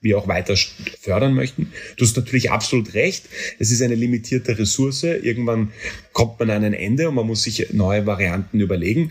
[0.00, 0.54] wir auch weiter
[1.00, 1.72] fördern möchten.
[1.96, 3.24] Du hast natürlich absolut recht.
[3.58, 5.02] Es ist eine limitierte Ressource.
[5.02, 5.72] Irgendwann
[6.12, 9.10] kommt man an ein Ende und man muss sich neue Varianten überlegen.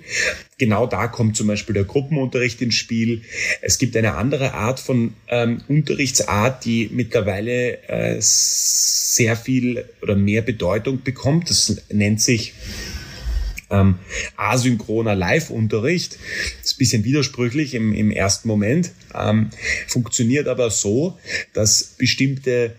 [0.58, 3.22] Genau da kommt zum Beispiel der Gruppenunterricht ins Spiel.
[3.62, 10.42] Es gibt eine andere Art von ähm, Unterrichtsart, die mittlerweile äh, sehr viel oder mehr
[10.42, 11.50] Bedeutung bekommt.
[11.50, 12.54] Das nennt sich
[13.70, 13.96] ähm,
[14.36, 16.18] asynchroner Live-Unterricht.
[16.64, 19.50] Ist ein bisschen widersprüchlich im, im ersten Moment, ähm,
[19.88, 21.18] funktioniert aber so,
[21.54, 22.76] dass bestimmte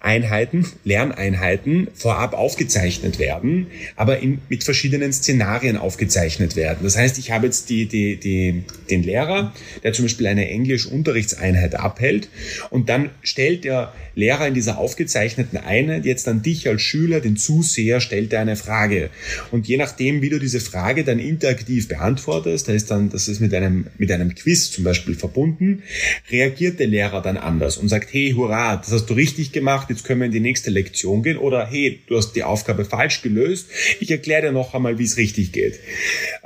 [0.00, 6.80] Einheiten, Lerneinheiten vorab aufgezeichnet werden, aber in, mit verschiedenen Szenarien aufgezeichnet werden.
[6.82, 9.52] Das heißt, ich habe jetzt die, die, die, den Lehrer,
[9.82, 12.28] der zum Beispiel eine Englisch-Unterrichtseinheit abhält
[12.70, 17.36] und dann stellt der Lehrer in dieser aufgezeichneten Einheit jetzt an dich als Schüler, den
[17.36, 19.10] Zuseher, stellt er eine Frage.
[19.50, 23.52] Und je nachdem, wie du diese Frage dann interaktiv beantwortest, da dann, das ist mit
[23.52, 25.82] einem, mit einem Quiz zum Beispiel verbunden,
[26.30, 30.04] reagiert der Lehrer dann anders und sagt, hey, hurra, das hast du richtig gemacht, jetzt
[30.04, 33.66] können wir in die nächste Lektion gehen oder hey, du hast die Aufgabe falsch gelöst,
[33.98, 35.80] ich erkläre dir noch einmal, wie es richtig geht.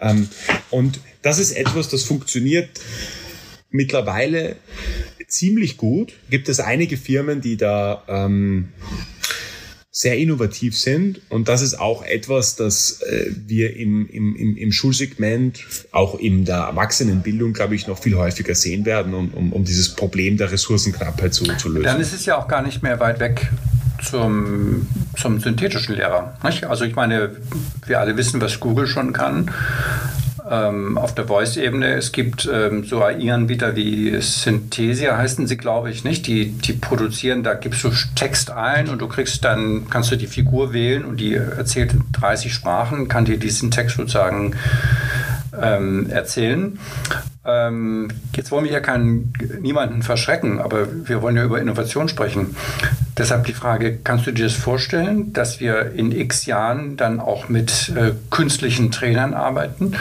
[0.01, 0.29] Ähm,
[0.71, 2.71] und das ist etwas, das funktioniert
[3.71, 4.57] mittlerweile
[5.29, 6.15] ziemlich gut.
[6.31, 8.69] Gibt es einige Firmen, die da ähm,
[9.99, 11.23] sehr innovativ sind.
[11.31, 16.59] Und das ist auch etwas, das äh, wir im, im, im Schulsegment, auch in der
[16.59, 21.33] Erwachsenenbildung, glaube ich, noch viel häufiger sehen werden, um, um, um dieses Problem der Ressourcenknappheit
[21.33, 21.85] zu, zu lösen.
[21.85, 23.51] Dann ist es ja auch gar nicht mehr weit weg
[24.05, 26.37] zum, zum synthetischen Lehrer.
[26.45, 26.65] Nicht?
[26.65, 27.35] Also ich meine,
[27.87, 29.51] wir alle wissen, was Google schon kann
[30.49, 31.95] ähm, auf der Voice-Ebene.
[31.95, 36.27] Es gibt ähm, so AI-Anbieter wie Synthesia, heißen sie, glaube ich, nicht.
[36.27, 40.27] Die, die produzieren, da gibst du Text ein und du kriegst dann, kannst du die
[40.27, 44.55] Figur wählen und die erzählt in 30 Sprachen, kann dir diesen Text sozusagen
[45.61, 46.79] ähm, erzählen.
[47.45, 52.57] Ähm, jetzt wollen wir ja keinen, niemanden verschrecken, aber wir wollen ja über Innovation sprechen.
[53.19, 57.49] Deshalb die Frage, kannst du dir das vorstellen, dass wir in x Jahren dann auch
[57.49, 59.93] mit äh, künstlichen Trainern arbeiten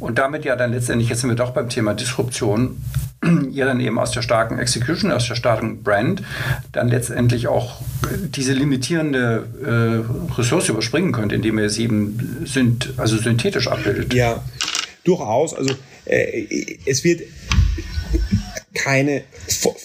[0.00, 2.82] und damit ja dann letztendlich, jetzt sind wir doch beim Thema Disruption,
[3.52, 6.22] ihr dann eben aus der starken Execution, aus der starken Brand,
[6.72, 7.82] dann letztendlich auch
[8.34, 9.44] diese limitierende
[10.30, 14.14] äh, Ressource überspringen könnt, indem ihr sie eben sind, also synthetisch abbildet.
[14.14, 14.42] Ja,
[15.04, 15.54] durchaus.
[15.54, 15.74] Also
[16.06, 17.20] äh, es wird
[18.74, 19.22] keine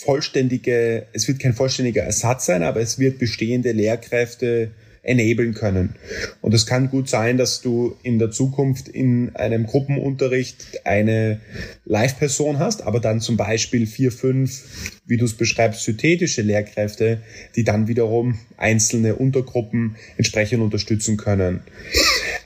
[0.06, 4.72] vollständige, es wird kein vollständiger Ersatz sein, aber es wird bestehende Lehrkräfte
[5.08, 5.96] enablen können.
[6.42, 11.40] Und es kann gut sein, dass du in der Zukunft in einem Gruppenunterricht eine
[11.86, 14.64] Live-Person hast, aber dann zum Beispiel vier, fünf,
[15.06, 17.22] wie du es beschreibst, synthetische Lehrkräfte,
[17.56, 21.62] die dann wiederum einzelne Untergruppen entsprechend unterstützen können.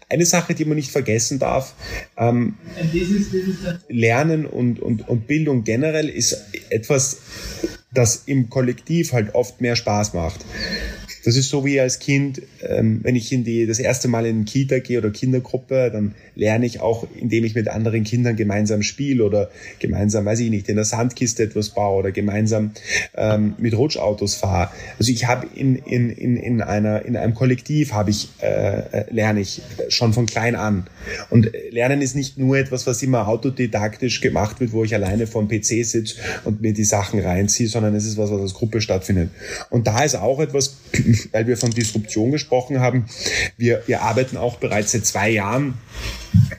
[0.08, 1.74] Eine Sache, die man nicht vergessen darf,
[2.17, 2.56] ähm,
[3.89, 7.17] Lernen und, und, und Bildung generell ist etwas,
[7.91, 10.45] das im Kollektiv halt oft mehr Spaß macht.
[11.23, 14.45] Das ist so wie als Kind, ähm, wenn ich in die, das erste Mal in
[14.45, 19.23] Kita gehe oder Kindergruppe, dann lerne ich auch, indem ich mit anderen Kindern gemeinsam spiele
[19.23, 22.71] oder gemeinsam, weiß ich nicht, in der Sandkiste etwas baue oder gemeinsam
[23.15, 24.71] ähm, mit Rutschautos fahre.
[24.97, 29.05] Also ich habe in, in, in, in, einer, in einem Kollektiv habe ich, äh, äh
[29.12, 30.88] lerne ich schon von klein an.
[31.29, 35.47] Und Lernen ist nicht nur etwas, was immer autodidaktisch gemacht wird, wo ich alleine vom
[35.47, 39.29] PC sitze und mir die Sachen reinziehe, sondern es ist was, was als Gruppe stattfindet.
[39.69, 40.77] Und da ist auch etwas,
[41.32, 43.06] weil wir von Disruption gesprochen haben.
[43.58, 45.76] Wir, wir arbeiten auch bereits seit zwei Jahren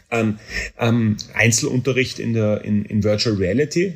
[0.08, 0.38] an
[0.78, 3.94] ähm, Einzelunterricht in der in, in Virtual Reality.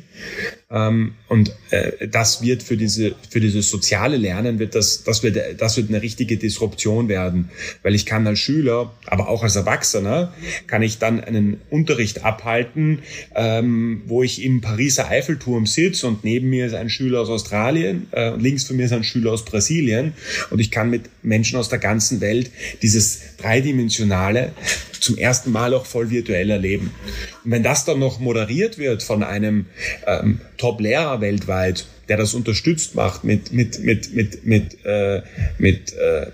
[0.69, 5.37] Ähm, und äh, das wird für diese für dieses soziale Lernen wird das das wird
[5.61, 7.49] das wird eine richtige Disruption werden,
[7.83, 10.33] weil ich kann als Schüler, aber auch als Erwachsener
[10.65, 12.99] kann ich dann einen Unterricht abhalten,
[13.35, 18.07] ähm, wo ich im Pariser Eiffelturm sitze und neben mir ist ein Schüler aus Australien
[18.11, 20.13] äh, und links von mir ist ein Schüler aus Brasilien
[20.49, 24.51] und ich kann mit Menschen aus der ganzen Welt dieses dreidimensionale
[25.07, 26.91] zum ersten Mal auch voll virtuell erleben.
[27.43, 29.65] Und wenn das dann noch moderiert wird von einem
[30.05, 35.21] ähm, Top-Lehrer weltweit, der das unterstützt macht mit mit mit mit mit äh,
[35.57, 36.27] mit äh,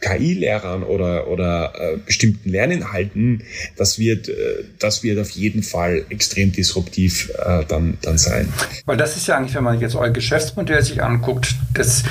[0.00, 3.42] KI-Lehrern oder, oder äh, bestimmten Lerninhalten,
[3.76, 8.52] das wird, äh, das wird auf jeden Fall extrem disruptiv äh, dann, dann sein.
[8.86, 12.02] Weil das ist ja eigentlich, wenn man jetzt euer Geschäftsmodell sich anguckt, das,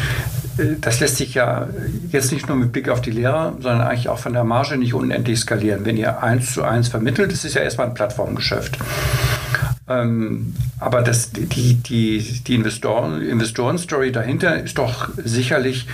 [0.57, 1.67] äh, das lässt sich ja
[2.11, 4.93] jetzt nicht nur mit Blick auf die Lehrer, sondern eigentlich auch von der Marge nicht
[4.93, 5.85] unendlich skalieren.
[5.85, 8.77] Wenn ihr eins zu eins vermittelt, das ist ja erstmal ein Plattformgeschäft.
[9.89, 15.87] Ähm, aber das, die, die, die Investoren, Investoren-Story dahinter ist doch sicherlich,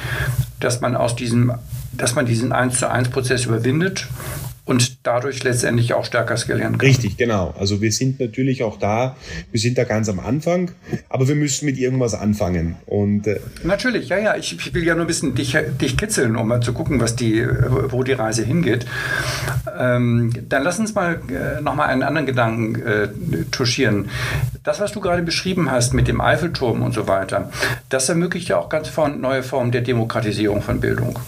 [0.60, 1.54] dass man aus diesem
[1.98, 4.08] dass man diesen 1 zu 1 Prozess überwindet
[4.66, 6.82] und dadurch letztendlich auch stärker skalieren kann.
[6.82, 7.54] Richtig, genau.
[7.58, 9.16] Also wir sind natürlich auch da,
[9.52, 10.72] wir sind da ganz am Anfang,
[11.08, 12.76] aber wir müssen mit irgendwas anfangen.
[12.88, 14.36] Und äh natürlich, ja, ja.
[14.36, 17.16] Ich, ich, will ja nur ein bisschen dich, dich kitzeln, um mal zu gucken, was
[17.16, 17.46] die,
[17.90, 18.88] wo die Reise hingeht.
[19.80, 23.08] Ähm, dann lass uns mal äh, nochmal einen anderen Gedanken äh,
[23.52, 24.10] touchieren.
[24.64, 27.52] Das, was du gerade beschrieben hast mit dem Eiffelturm und so weiter,
[27.90, 31.20] das ermöglicht ja auch ganz neue Formen der Demokratisierung von Bildung.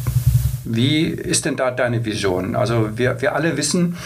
[0.70, 2.56] Wie ist denn da deine Vision?
[2.56, 3.98] Also wir, wir alle wissen,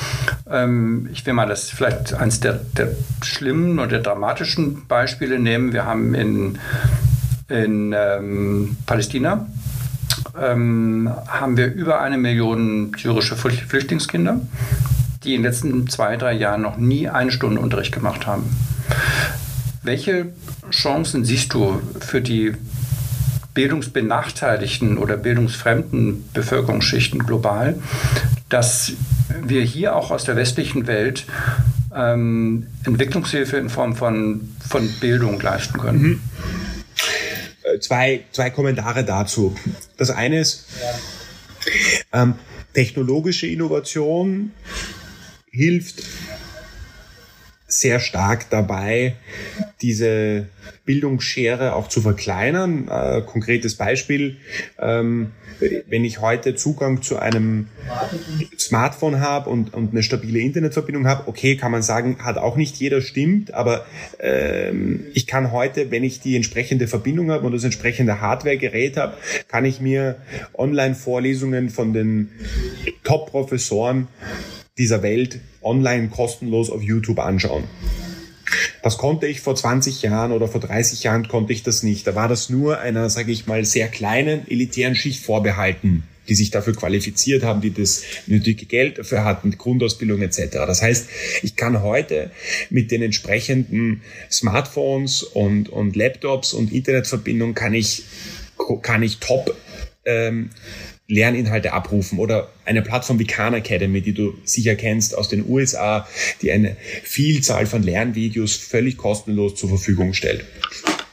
[0.50, 2.90] ähm, ich will mal das vielleicht eines der, der
[3.24, 5.74] schlimmen oder dramatischen Beispiele nehmen.
[5.74, 6.60] Wir haben in,
[7.50, 9.48] in ähm, Palästina
[10.40, 14.40] ähm, haben wir über eine Million syrische Flüchtlingskinder,
[15.24, 18.44] die in den letzten zwei, drei Jahren noch nie eine Stunde Unterricht gemacht haben.
[19.84, 20.28] Welche
[20.70, 22.54] Chancen siehst du für die
[23.54, 27.80] bildungsbenachteiligten oder bildungsfremden Bevölkerungsschichten global,
[28.50, 28.94] dass
[29.44, 31.26] wir hier auch aus der westlichen Welt
[31.96, 36.02] ähm, Entwicklungshilfe in Form von, von Bildung leisten können.
[36.02, 36.22] Mhm.
[37.64, 39.56] Äh, zwei, zwei Kommentare dazu.
[39.98, 40.68] Das eine ist,
[42.14, 42.36] ähm,
[42.74, 44.52] technologische Innovation
[45.52, 46.04] hilft
[47.72, 49.16] sehr stark dabei,
[49.82, 50.48] diese
[50.86, 52.88] Bildungsschere auch zu verkleinern.
[52.90, 54.38] Äh, konkretes Beispiel,
[54.80, 55.32] ähm,
[55.88, 57.68] wenn ich heute Zugang zu einem
[58.58, 62.76] Smartphone habe und, und eine stabile Internetverbindung habe, okay, kann man sagen, hat auch nicht
[62.78, 63.86] jeder stimmt, aber
[64.20, 69.16] ähm, ich kann heute, wenn ich die entsprechende Verbindung habe und das entsprechende Hardware-Gerät habe,
[69.48, 70.18] kann ich mir
[70.54, 72.32] Online-Vorlesungen von den
[73.04, 74.08] Top-Professoren
[74.78, 77.64] dieser Welt online kostenlos auf YouTube anschauen.
[78.84, 82.08] Das konnte ich vor 20 Jahren oder vor 30 Jahren konnte ich das nicht.
[82.08, 86.50] Da war das nur einer, sage ich mal, sehr kleinen elitären Schicht vorbehalten, die sich
[86.50, 90.50] dafür qualifiziert haben, die das nötige Geld dafür hatten, Grundausbildung etc.
[90.52, 91.10] Das heißt,
[91.44, 92.32] ich kann heute
[92.70, 98.04] mit den entsprechenden Smartphones und, und Laptops und Internetverbindung kann ich
[98.84, 99.56] kann ich top
[100.06, 100.52] ähm,
[101.12, 106.08] Lerninhalte abrufen oder eine Plattform wie Khan Academy, die du sicher kennst aus den USA,
[106.42, 110.46] die eine Vielzahl von Lernvideos völlig kostenlos zur Verfügung stellt.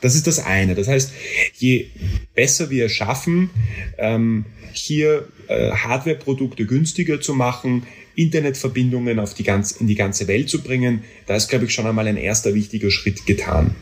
[0.01, 0.77] Das ist das eine.
[0.77, 1.13] Das heißt,
[1.57, 1.89] je
[2.35, 3.51] besser wir schaffen,
[3.99, 7.83] ähm, hier äh, Hardwareprodukte günstiger zu machen,
[8.15, 11.87] Internetverbindungen auf die ganz, in die ganze Welt zu bringen, da ist, glaube ich, schon
[11.87, 13.75] einmal ein erster wichtiger Schritt getan.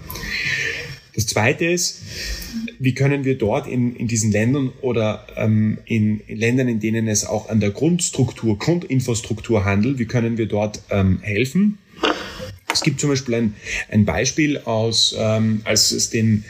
[1.15, 2.03] Das zweite ist,
[2.79, 7.27] wie können wir dort in, in diesen Ländern oder ähm, in, Ländern, in denen es
[7.27, 11.79] auch an der Grundstruktur, Grundinfrastruktur handelt, wie können wir dort ähm, helfen?
[12.77, 13.57] Es gibt zum Beispiel ein,
[13.91, 16.45] ein Beispiel aus, ähm, als es den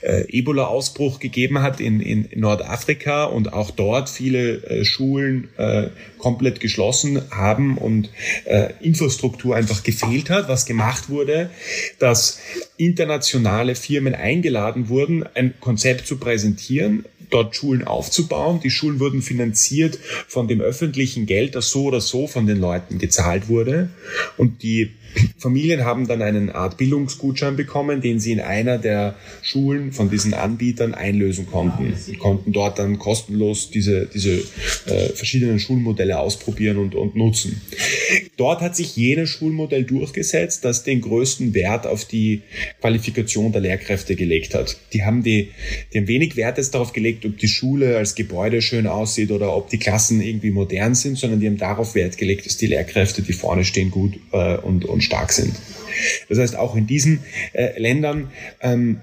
[0.00, 6.60] äh, Ebola-Ausbruch gegeben hat in, in Nordafrika und auch dort viele äh, Schulen äh, komplett
[6.60, 8.08] geschlossen haben und
[8.46, 11.50] äh, Infrastruktur einfach gefehlt hat, was gemacht wurde,
[11.98, 12.40] dass
[12.78, 18.60] internationale Firmen eingeladen wurden, ein Konzept zu präsentieren, dort Schulen aufzubauen.
[18.62, 22.98] Die Schulen wurden finanziert von dem öffentlichen Geld, das so oder so von den Leuten
[22.98, 23.90] gezahlt wurde.
[24.36, 24.92] Und die
[25.38, 30.34] Familien haben dann einen Art Bildungsgutschein bekommen, den sie in einer der Schulen von diesen
[30.34, 31.94] Anbietern einlösen konnten.
[31.96, 34.42] Sie konnten dort dann kostenlos diese, diese
[34.86, 37.60] äh, verschiedenen Schulmodelle ausprobieren und, und nutzen.
[38.36, 42.42] Dort hat sich jenes Schulmodell durchgesetzt, das den größten Wert auf die
[42.80, 44.76] Qualifikation der Lehrkräfte gelegt hat.
[44.92, 45.50] Die haben, die,
[45.92, 49.56] die haben wenig Wert jetzt darauf gelegt, ob die Schule als Gebäude schön aussieht oder
[49.56, 53.22] ob die Klassen irgendwie modern sind, sondern die haben darauf Wert gelegt, dass die Lehrkräfte,
[53.22, 55.54] die vorne stehen, gut äh, und, und stark sind.
[56.28, 57.20] Das heißt, auch in diesen
[57.52, 58.30] äh, Ländern
[58.60, 59.00] ähm,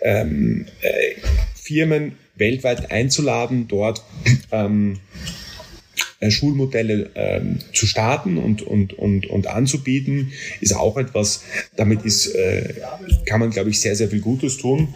[0.00, 1.20] ähm, äh,
[1.54, 4.02] Firmen weltweit einzuladen, dort
[4.52, 5.00] ähm,
[6.20, 11.42] äh, Schulmodelle ähm, zu starten und, und, und, und anzubieten, ist auch etwas,
[11.76, 12.74] damit ist, äh,
[13.26, 14.94] kann man, glaube ich, sehr, sehr viel Gutes tun.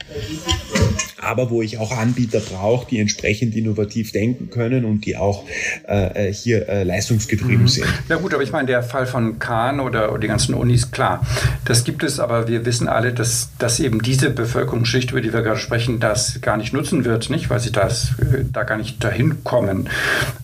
[1.22, 5.44] Aber wo ich auch Anbieter brauche, die entsprechend innovativ denken können und die auch
[5.86, 7.68] äh, äh hier äh, leistungsgetrieben mhm.
[7.68, 7.86] sind.
[8.08, 11.26] Ja gut, aber ich meine, der Fall von Kahn oder, oder die ganzen Unis, klar,
[11.64, 15.42] das gibt es, aber wir wissen alle, dass, dass eben diese Bevölkerungsschicht, über die wir
[15.42, 17.50] gerade sprechen, das gar nicht nutzen wird, nicht?
[17.50, 19.88] weil sie das, äh, da gar nicht dahin kommen.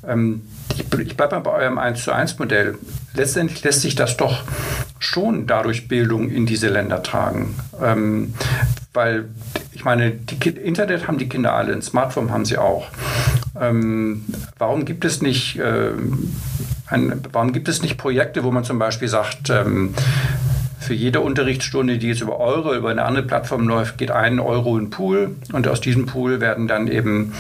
[0.07, 0.43] Ähm,
[0.75, 2.75] ich, ich bleibe mal bei eurem 1 zu 1 Modell.
[3.15, 4.45] Letztendlich lässt sich das doch
[4.99, 7.55] schon dadurch Bildung in diese Länder tragen.
[7.83, 8.35] Ähm,
[8.93, 9.27] weil
[9.77, 12.89] ich meine, die Internet haben die Kinder alle, ein Smartphone haben sie auch.
[13.61, 14.25] Ähm,
[14.57, 15.91] warum gibt es nicht äh,
[16.87, 19.95] ein, warum gibt es nicht Projekte, wo man zum Beispiel sagt, ähm,
[20.81, 24.79] für jede Unterrichtsstunde, die jetzt über Euro, über eine andere Plattform läuft, geht ein Euro
[24.79, 27.35] in Pool und aus diesem Pool werden dann eben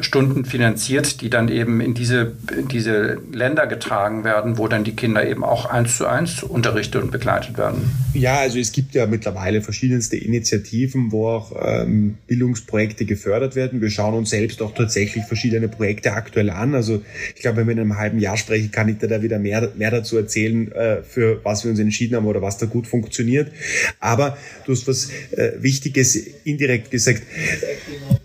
[0.00, 4.94] Stunden finanziert, die dann eben in diese, in diese Länder getragen werden, wo dann die
[4.94, 7.90] Kinder eben auch eins zu eins unterrichtet und begleitet werden.
[8.14, 13.80] Ja, also es gibt ja mittlerweile verschiedenste Initiativen, wo auch ähm, Bildungsprojekte gefördert werden.
[13.80, 16.74] Wir schauen uns selbst auch tatsächlich verschiedene Projekte aktuell an.
[16.74, 17.02] Also
[17.34, 19.90] ich glaube, wenn wir in einem halben Jahr sprechen, kann ich da wieder mehr, mehr
[19.90, 23.52] dazu erzählen, äh, für was wir uns entschieden haben haben oder was da gut funktioniert.
[23.98, 24.36] Aber
[24.66, 27.22] du hast was äh, Wichtiges indirekt gesagt.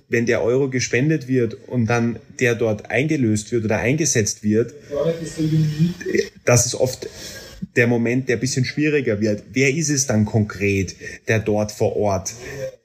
[0.08, 4.74] Wenn der Euro gespendet wird und dann der dort eingelöst wird oder eingesetzt wird,
[6.45, 7.08] das ist oft
[7.76, 9.43] der Moment, der ein bisschen schwieriger wird.
[9.53, 10.95] Wer ist es dann konkret,
[11.28, 12.34] der dort vor Ort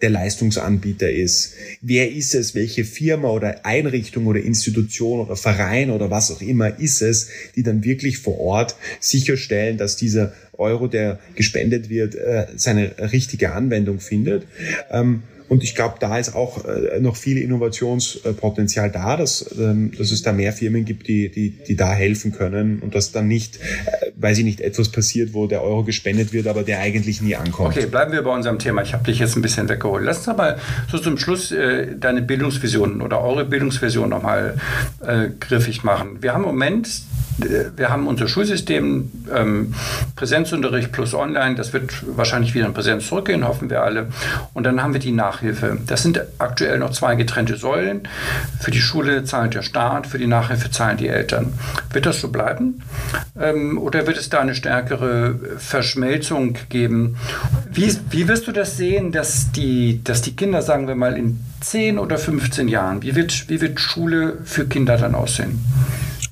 [0.02, 1.54] der Leistungsanbieter ist?
[1.80, 2.54] Wer ist es?
[2.54, 7.62] Welche Firma oder Einrichtung oder Institution oder Verein oder was auch immer ist es, die
[7.62, 14.00] dann wirklich vor Ort sicherstellen, dass dieser Euro, der gespendet wird, äh, seine richtige Anwendung
[14.00, 14.46] findet?
[15.50, 20.22] Und ich glaube, da ist auch äh, noch viel Innovationspotenzial da, dass, ähm, dass es
[20.22, 24.09] da mehr Firmen gibt, die, die, die da helfen können und dass dann nicht, äh,
[24.20, 27.76] weiß ich nicht, etwas passiert, wo der Euro gespendet wird, aber der eigentlich nie ankommt.
[27.76, 28.82] Okay, bleiben wir bei unserem Thema.
[28.82, 30.04] Ich habe dich jetzt ein bisschen weggeholt.
[30.04, 30.56] Lass uns aber
[30.90, 34.54] so zum Schluss äh, deine Bildungsvision oder eure Bildungsvision nochmal
[35.06, 36.18] äh, griffig machen.
[36.20, 36.88] Wir haben im Moment
[37.76, 39.74] wir haben unser Schulsystem, ähm,
[40.16, 44.08] Präsenzunterricht plus Online, das wird wahrscheinlich wieder in Präsenz zurückgehen, hoffen wir alle.
[44.52, 45.78] Und dann haben wir die Nachhilfe.
[45.86, 48.08] Das sind aktuell noch zwei getrennte Säulen.
[48.60, 51.54] Für die Schule zahlt der Staat, für die Nachhilfe zahlen die Eltern.
[51.92, 52.82] Wird das so bleiben?
[53.40, 57.16] Ähm, oder wird es da eine stärkere Verschmelzung geben?
[57.70, 61.38] Wie, wie wirst du das sehen, dass die, dass die Kinder, sagen wir mal, in
[61.60, 65.64] 10 oder 15 Jahren, wie wird, wie wird Schule für Kinder dann aussehen?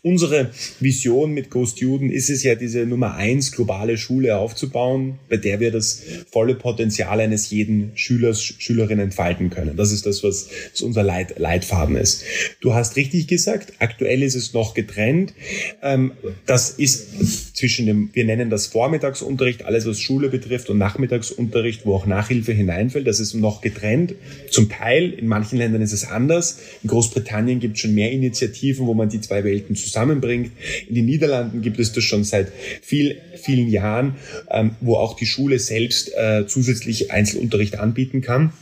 [0.03, 5.59] Unsere Vision mit GoStudent ist es ja, diese Nummer eins globale Schule aufzubauen, bei der
[5.59, 9.77] wir das volle Potenzial eines jeden Schülers, Schülerin entfalten können.
[9.77, 12.23] Das ist das, was, was unser Leit, Leitfaden ist.
[12.61, 15.35] Du hast richtig gesagt, aktuell ist es noch getrennt.
[15.83, 16.13] Ähm,
[16.47, 21.95] das ist zwischen dem, wir nennen das Vormittagsunterricht, alles was Schule betrifft und Nachmittagsunterricht, wo
[21.95, 23.07] auch Nachhilfe hineinfällt.
[23.07, 24.15] Das ist noch getrennt.
[24.51, 26.61] Zum Teil, in manchen Ländern ist es anders.
[26.85, 30.53] In Großbritannien gibt es schon mehr Initiativen, wo man die zwei Welten zusammen zusammenbringt.
[30.89, 34.17] In den Niederlanden gibt es das schon seit viel, vielen Jahren,
[34.51, 38.53] ähm, wo auch die Schule selbst äh, zusätzlich Einzelunterricht anbieten kann.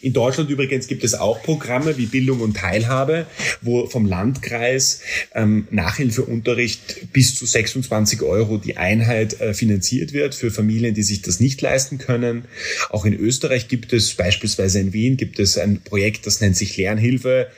[0.00, 3.26] In Deutschland übrigens gibt es auch Programme wie Bildung und Teilhabe,
[3.62, 5.00] wo vom Landkreis
[5.34, 11.22] ähm, Nachhilfeunterricht bis zu 26 Euro die Einheit äh, finanziert wird für Familien, die sich
[11.22, 12.44] das nicht leisten können.
[12.90, 16.76] Auch in Österreich gibt es beispielsweise in Wien gibt es ein Projekt, das nennt sich
[16.76, 17.48] Lernhilfe,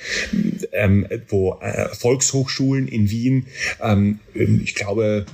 [0.72, 3.46] ähm, wo äh, Volkshochschulen in Wien,
[3.82, 5.26] ähm, ich glaube,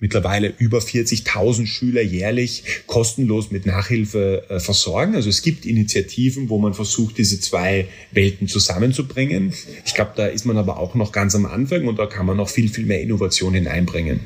[0.00, 5.14] mittlerweile über 40.000 Schüler jährlich kostenlos mit Nachhilfe äh, versorgen.
[5.14, 9.52] Also es gibt Initiativen, wo man versucht, diese zwei Welten zusammenzubringen.
[9.84, 12.36] Ich glaube, da ist man aber auch noch ganz am Anfang und da kann man
[12.36, 14.20] noch viel, viel mehr Innovation hineinbringen.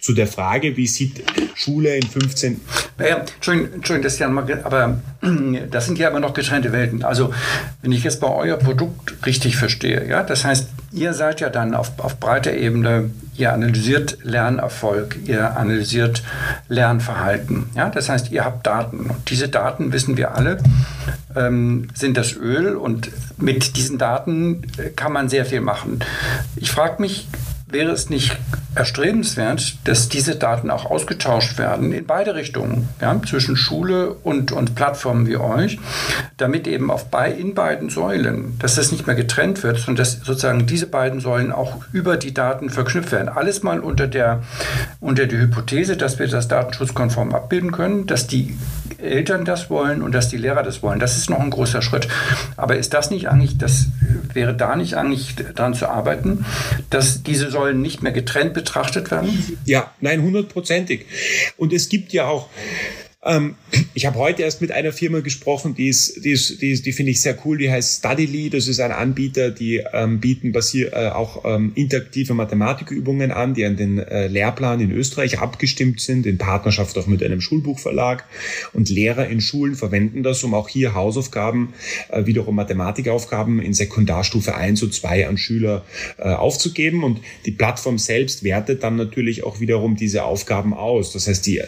[0.00, 1.22] Zu der Frage, wie sieht
[1.54, 2.60] Schule in 15...
[2.98, 4.28] Naja, Entschuldigung, Entschuldigung das, ja
[4.64, 5.02] aber
[5.70, 7.04] das sind ja immer noch getrennte Welten.
[7.04, 7.32] Also
[7.82, 11.74] wenn ich jetzt bei euer Produkt richtig verstehe, ja, das heißt, ihr seid ja dann
[11.74, 16.22] auf, auf breiter Ebene, ihr analysiert Lernerfolg, ihr analysiert
[16.68, 17.66] Lernverhalten.
[17.74, 17.90] Ja?
[17.90, 19.10] Das heißt, ihr habt Daten.
[19.10, 20.58] Und diese Daten, wissen wir alle,
[21.34, 24.62] ähm, sind das Öl und mit diesen Daten
[24.94, 26.00] kann man sehr viel machen.
[26.56, 27.26] Ich frage mich,
[27.66, 28.36] wäre es nicht
[28.74, 34.74] erstrebenswert, dass diese Daten auch ausgetauscht werden in beide Richtungen, ja, zwischen Schule und, und
[34.74, 35.78] Plattformen wie euch,
[36.36, 40.20] damit eben auf bei, in beiden Säulen, dass das nicht mehr getrennt wird, und dass
[40.20, 43.28] sozusagen diese beiden Säulen auch über die Daten verknüpft werden.
[43.28, 44.42] Alles mal unter der,
[45.00, 48.56] unter der Hypothese, dass wir das datenschutzkonform abbilden können, dass die
[48.98, 50.98] Eltern das wollen und dass die Lehrer das wollen.
[50.98, 52.08] Das ist noch ein großer Schritt.
[52.56, 53.86] Aber ist das nicht eigentlich, das
[54.32, 56.44] wäre da nicht eigentlich daran zu arbeiten,
[56.90, 59.58] dass diese Säulen nicht mehr getrennt betrachtet werden?
[59.64, 61.06] Ja, nein, hundertprozentig.
[61.56, 62.48] Und es gibt ja auch
[63.24, 63.54] ähm,
[63.94, 66.92] ich habe heute erst mit einer Firma gesprochen, die ist, die ist, die, ist, die
[66.92, 67.58] finde ich sehr cool.
[67.58, 68.50] Die heißt Studily.
[68.50, 73.64] Das ist ein Anbieter, die ähm, bieten basier, äh, auch ähm, interaktive Mathematikübungen an, die
[73.64, 78.24] an den äh, Lehrplan in Österreich abgestimmt sind, in Partnerschaft auch mit einem Schulbuchverlag.
[78.72, 81.74] Und Lehrer in Schulen verwenden das, um auch hier Hausaufgaben,
[82.10, 85.84] äh, wiederum Mathematikaufgaben in Sekundarstufe 1 und 2 an Schüler
[86.18, 87.02] äh, aufzugeben.
[87.04, 91.12] Und die Plattform selbst wertet dann natürlich auch wiederum diese Aufgaben aus.
[91.12, 91.66] Das heißt, die äh,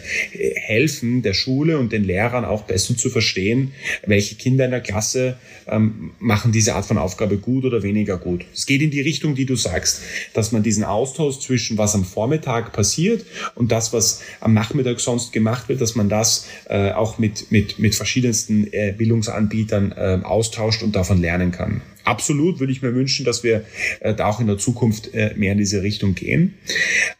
[0.55, 3.71] helfen der Schule Schule und den Lehrern auch besser zu verstehen,
[4.05, 5.37] welche Kinder in der Klasse
[5.67, 8.43] ähm, machen diese Art von Aufgabe gut oder weniger gut.
[8.53, 10.01] Es geht in die Richtung, die du sagst,
[10.33, 13.25] dass man diesen Austausch zwischen was am Vormittag passiert
[13.55, 17.79] und das, was am Nachmittag sonst gemacht wird, dass man das äh, auch mit, mit,
[17.79, 23.25] mit verschiedensten äh, Bildungsanbietern äh, austauscht und davon lernen kann absolut würde ich mir wünschen,
[23.25, 23.65] dass wir
[23.99, 26.55] äh, da auch in der Zukunft äh, mehr in diese Richtung gehen.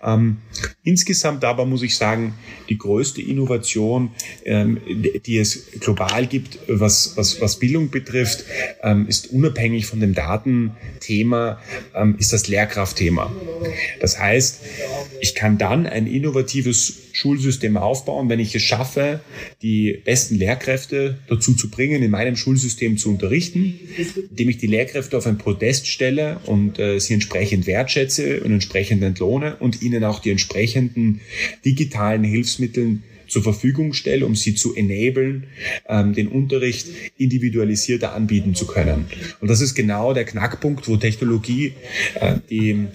[0.04, 0.38] Ähm,
[0.84, 2.34] insgesamt aber muss ich sagen,
[2.70, 4.12] die größte Innovation,
[4.46, 4.80] ähm,
[5.26, 8.46] die es global gibt, was, was, was Bildung betrifft,
[8.82, 11.60] ähm, ist unabhängig von dem Datenthema,
[12.18, 13.32] ist das Lehrkraftthema.
[14.00, 14.62] Das heißt,
[15.20, 19.22] ich kann dann ein innovatives Schulsystem aufbauen, wenn ich es schaffe,
[19.64, 23.80] die besten Lehrkräfte dazu zu bringen, in meinem Schulsystem zu unterrichten,
[24.30, 29.02] indem ich die Lehrkräfte auf ein Podest stelle und äh, sie entsprechend wertschätze und entsprechend
[29.02, 31.22] entlohne und ihnen auch die entsprechenden
[31.66, 35.48] digitalen Hilfsmittel zur Verfügung stelle, um sie zu enablen,
[35.90, 39.08] ähm, den Unterricht individualisierter anbieten zu können.
[39.42, 41.74] Und das ist genau der Knackpunkt, wo Technologie
[42.22, 42.86] äh, die,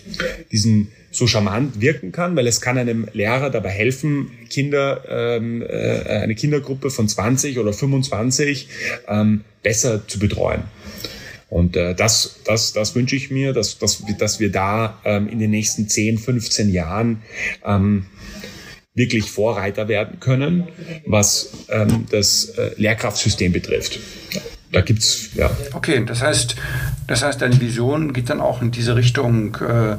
[0.52, 6.22] diesen so charmant wirken kann, weil es kann einem Lehrer dabei helfen, Kinder, ähm, äh,
[6.22, 8.68] eine Kindergruppe von 20 oder 25
[9.08, 10.62] ähm, besser zu betreuen.
[11.52, 15.38] Und äh, das, das, das wünsche ich mir, dass, dass, dass wir da ähm, in
[15.38, 17.20] den nächsten 10, 15 Jahren
[17.62, 18.06] ähm,
[18.94, 20.68] wirklich Vorreiter werden können,
[21.04, 24.00] was ähm, das äh, Lehrkraftsystem betrifft.
[24.72, 25.50] Da gibt's ja.
[25.74, 26.56] Okay, das heißt,
[27.06, 29.56] das heißt, deine Vision geht dann auch in diese Richtung.
[29.56, 29.96] Äh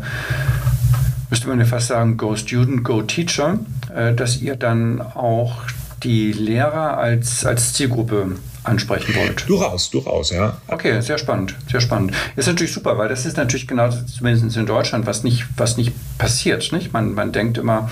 [1.30, 3.60] müsste man ja fast sagen, Go Student, Go Teacher,
[3.96, 5.62] äh, dass ihr dann auch
[6.04, 9.48] die Lehrer als, als Zielgruppe ansprechen wollt.
[9.48, 10.58] Durchaus, durchaus, ja.
[10.68, 12.14] Okay, sehr spannend, sehr spannend.
[12.36, 15.94] Ist natürlich super, weil das ist natürlich genau, zumindest in Deutschland, was nicht, was nicht
[16.18, 16.72] passiert.
[16.72, 16.94] Nicht?
[16.94, 17.90] Man, man denkt immer,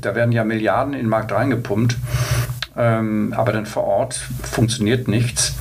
[0.00, 1.96] da werden ja Milliarden in den Markt reingepumpt,
[2.76, 5.54] ähm, aber dann vor Ort funktioniert nichts.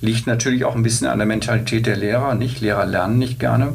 [0.00, 2.34] Liegt natürlich auch ein bisschen an der Mentalität der Lehrer.
[2.34, 2.60] Nicht?
[2.60, 3.72] Lehrer lernen nicht gerne.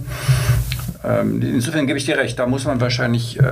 [1.03, 3.43] Ähm, insofern gebe ich dir recht, da muss man wahrscheinlich, äh,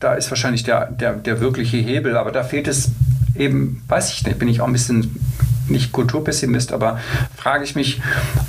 [0.00, 2.90] da ist wahrscheinlich der, der, der wirkliche Hebel, aber da fehlt es
[3.38, 5.18] eben, weiß ich nicht, bin ich auch ein bisschen
[5.70, 6.98] nicht Kulturpessimist, aber
[7.36, 8.00] frage ich mich,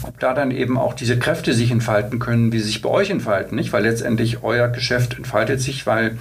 [0.03, 3.09] ob da dann eben auch diese Kräfte sich entfalten können, wie sie sich bei euch
[3.09, 3.73] entfalten, nicht?
[3.73, 6.17] Weil letztendlich euer Geschäft entfaltet sich, weil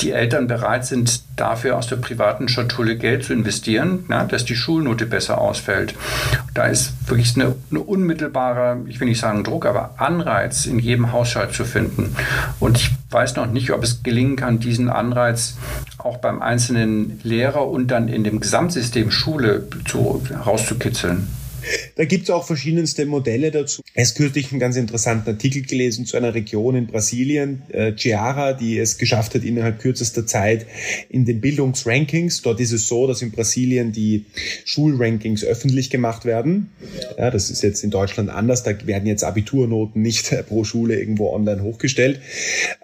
[0.00, 4.56] die Eltern bereit sind, dafür aus der privaten Schatulle Geld zu investieren, na, dass die
[4.56, 5.94] Schulnote besser ausfällt.
[6.54, 11.12] Da ist wirklich eine, eine unmittelbare, ich will nicht sagen Druck, aber Anreiz in jedem
[11.12, 12.14] Haushalt zu finden.
[12.60, 15.56] Und ich weiß noch nicht, ob es gelingen kann, diesen Anreiz
[15.98, 21.26] auch beim einzelnen Lehrer und dann in dem Gesamtsystem Schule zu, rauszukitzeln.
[21.96, 23.82] Da gibt es auch verschiedenste Modelle dazu.
[23.94, 28.78] Es kürzlich einen ganz interessanten Artikel gelesen zu einer Region in Brasilien, äh, Ceará, die
[28.78, 30.66] es geschafft hat, innerhalb kürzester Zeit
[31.08, 32.42] in den Bildungsrankings.
[32.42, 34.26] Dort ist es so, dass in Brasilien die
[34.64, 36.70] Schulrankings öffentlich gemacht werden.
[37.18, 38.62] Ja, das ist jetzt in Deutschland anders.
[38.62, 42.20] Da werden jetzt Abiturnoten nicht pro Schule irgendwo online hochgestellt.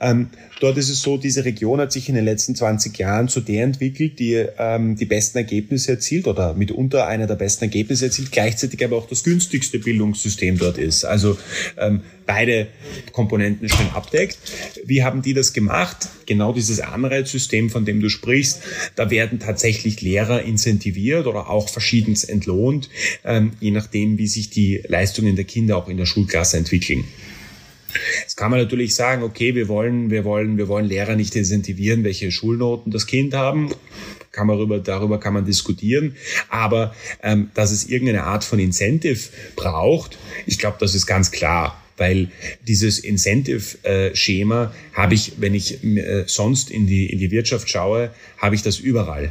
[0.00, 0.28] Ähm,
[0.64, 3.64] Dort ist es so, diese Region hat sich in den letzten 20 Jahren zu der
[3.64, 8.63] entwickelt, die ähm, die besten Ergebnisse erzielt oder mitunter einer der besten Ergebnisse erzielt, gleichzeitig
[8.84, 11.04] aber auch das günstigste Bildungssystem dort ist.
[11.04, 11.36] Also
[11.76, 12.68] ähm, beide
[13.12, 14.38] Komponenten schön abdeckt.
[14.84, 16.08] Wie haben die das gemacht?
[16.26, 18.62] Genau dieses Anreizsystem, von dem du sprichst,
[18.96, 22.88] da werden tatsächlich Lehrer incentiviert oder auch verschiedens entlohnt,
[23.24, 27.04] ähm, je nachdem, wie sich die Leistungen der Kinder auch in der Schulklasse entwickeln.
[28.20, 32.04] Jetzt kann man natürlich sagen, okay, wir wollen, wir wollen, wir wollen Lehrer nicht incentivieren,
[32.04, 33.70] welche Schulnoten das Kind haben.
[34.34, 36.16] Kann man darüber, darüber kann man diskutieren.
[36.48, 41.80] Aber ähm, dass es irgendeine Art von Incentive braucht, ich glaube, das ist ganz klar
[41.96, 42.28] weil
[42.66, 48.56] dieses Incentive-Schema habe ich, wenn ich äh, sonst in die, in die Wirtschaft schaue, habe
[48.56, 49.30] ich das überall.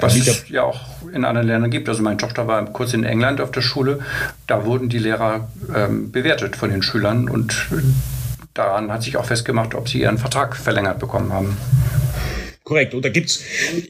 [0.00, 0.80] Was es ja auch
[1.12, 1.88] in anderen Ländern gibt.
[1.88, 4.00] Also meine Tochter war kurz in England auf der Schule.
[4.46, 7.68] Da wurden die Lehrer ähm, bewertet von den Schülern und
[8.52, 11.56] daran hat sich auch festgemacht, ob sie ihren Vertrag verlängert bekommen haben.
[12.64, 12.94] Korrekt.
[12.94, 13.42] Und da gibt's,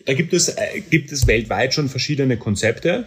[0.05, 3.05] da gibt es, äh, gibt es weltweit schon verschiedene Konzepte.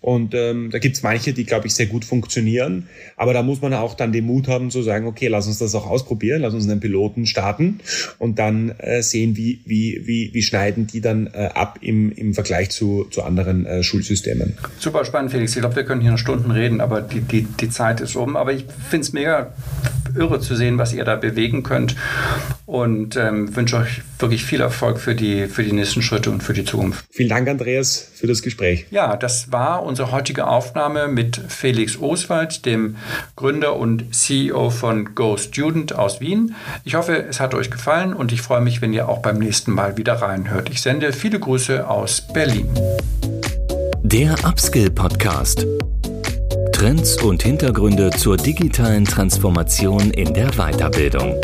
[0.00, 2.88] Und ähm, da gibt's manche, die, glaube ich, sehr gut funktionieren.
[3.16, 5.74] Aber da muss man auch dann den Mut haben zu sagen, okay, lass uns das
[5.74, 7.80] auch ausprobieren, lass uns einen Piloten starten
[8.18, 12.32] und dann äh, sehen, wie, wie, wie, wie schneiden die dann äh, ab im, im
[12.32, 14.58] Vergleich zu, zu anderen äh, Schulsystemen.
[14.78, 15.56] Super spannend, Felix.
[15.56, 18.36] Ich glaube, wir können hier noch Stunden reden, aber die, die, die Zeit ist um.
[18.36, 19.54] Aber ich finde es mega
[20.16, 21.96] irre zu sehen, was ihr da bewegen könnt.
[22.66, 26.52] Und ähm, wünsche euch wirklich viel Erfolg für die, für die nächsten Schritte und für
[26.52, 27.04] die Zukunft.
[27.10, 28.86] Vielen Dank, Andreas, für das Gespräch.
[28.90, 32.96] Ja, das war unsere heutige Aufnahme mit Felix Oswald, dem
[33.36, 36.54] Gründer und CEO von Go Student aus Wien.
[36.84, 39.72] Ich hoffe, es hat euch gefallen und ich freue mich, wenn ihr auch beim nächsten
[39.72, 40.70] Mal wieder reinhört.
[40.70, 42.68] Ich sende viele Grüße aus Berlin.
[44.02, 45.66] Der Upskill Podcast.
[46.72, 51.40] Trends und Hintergründe zur digitalen Transformation in der Weiterbildung.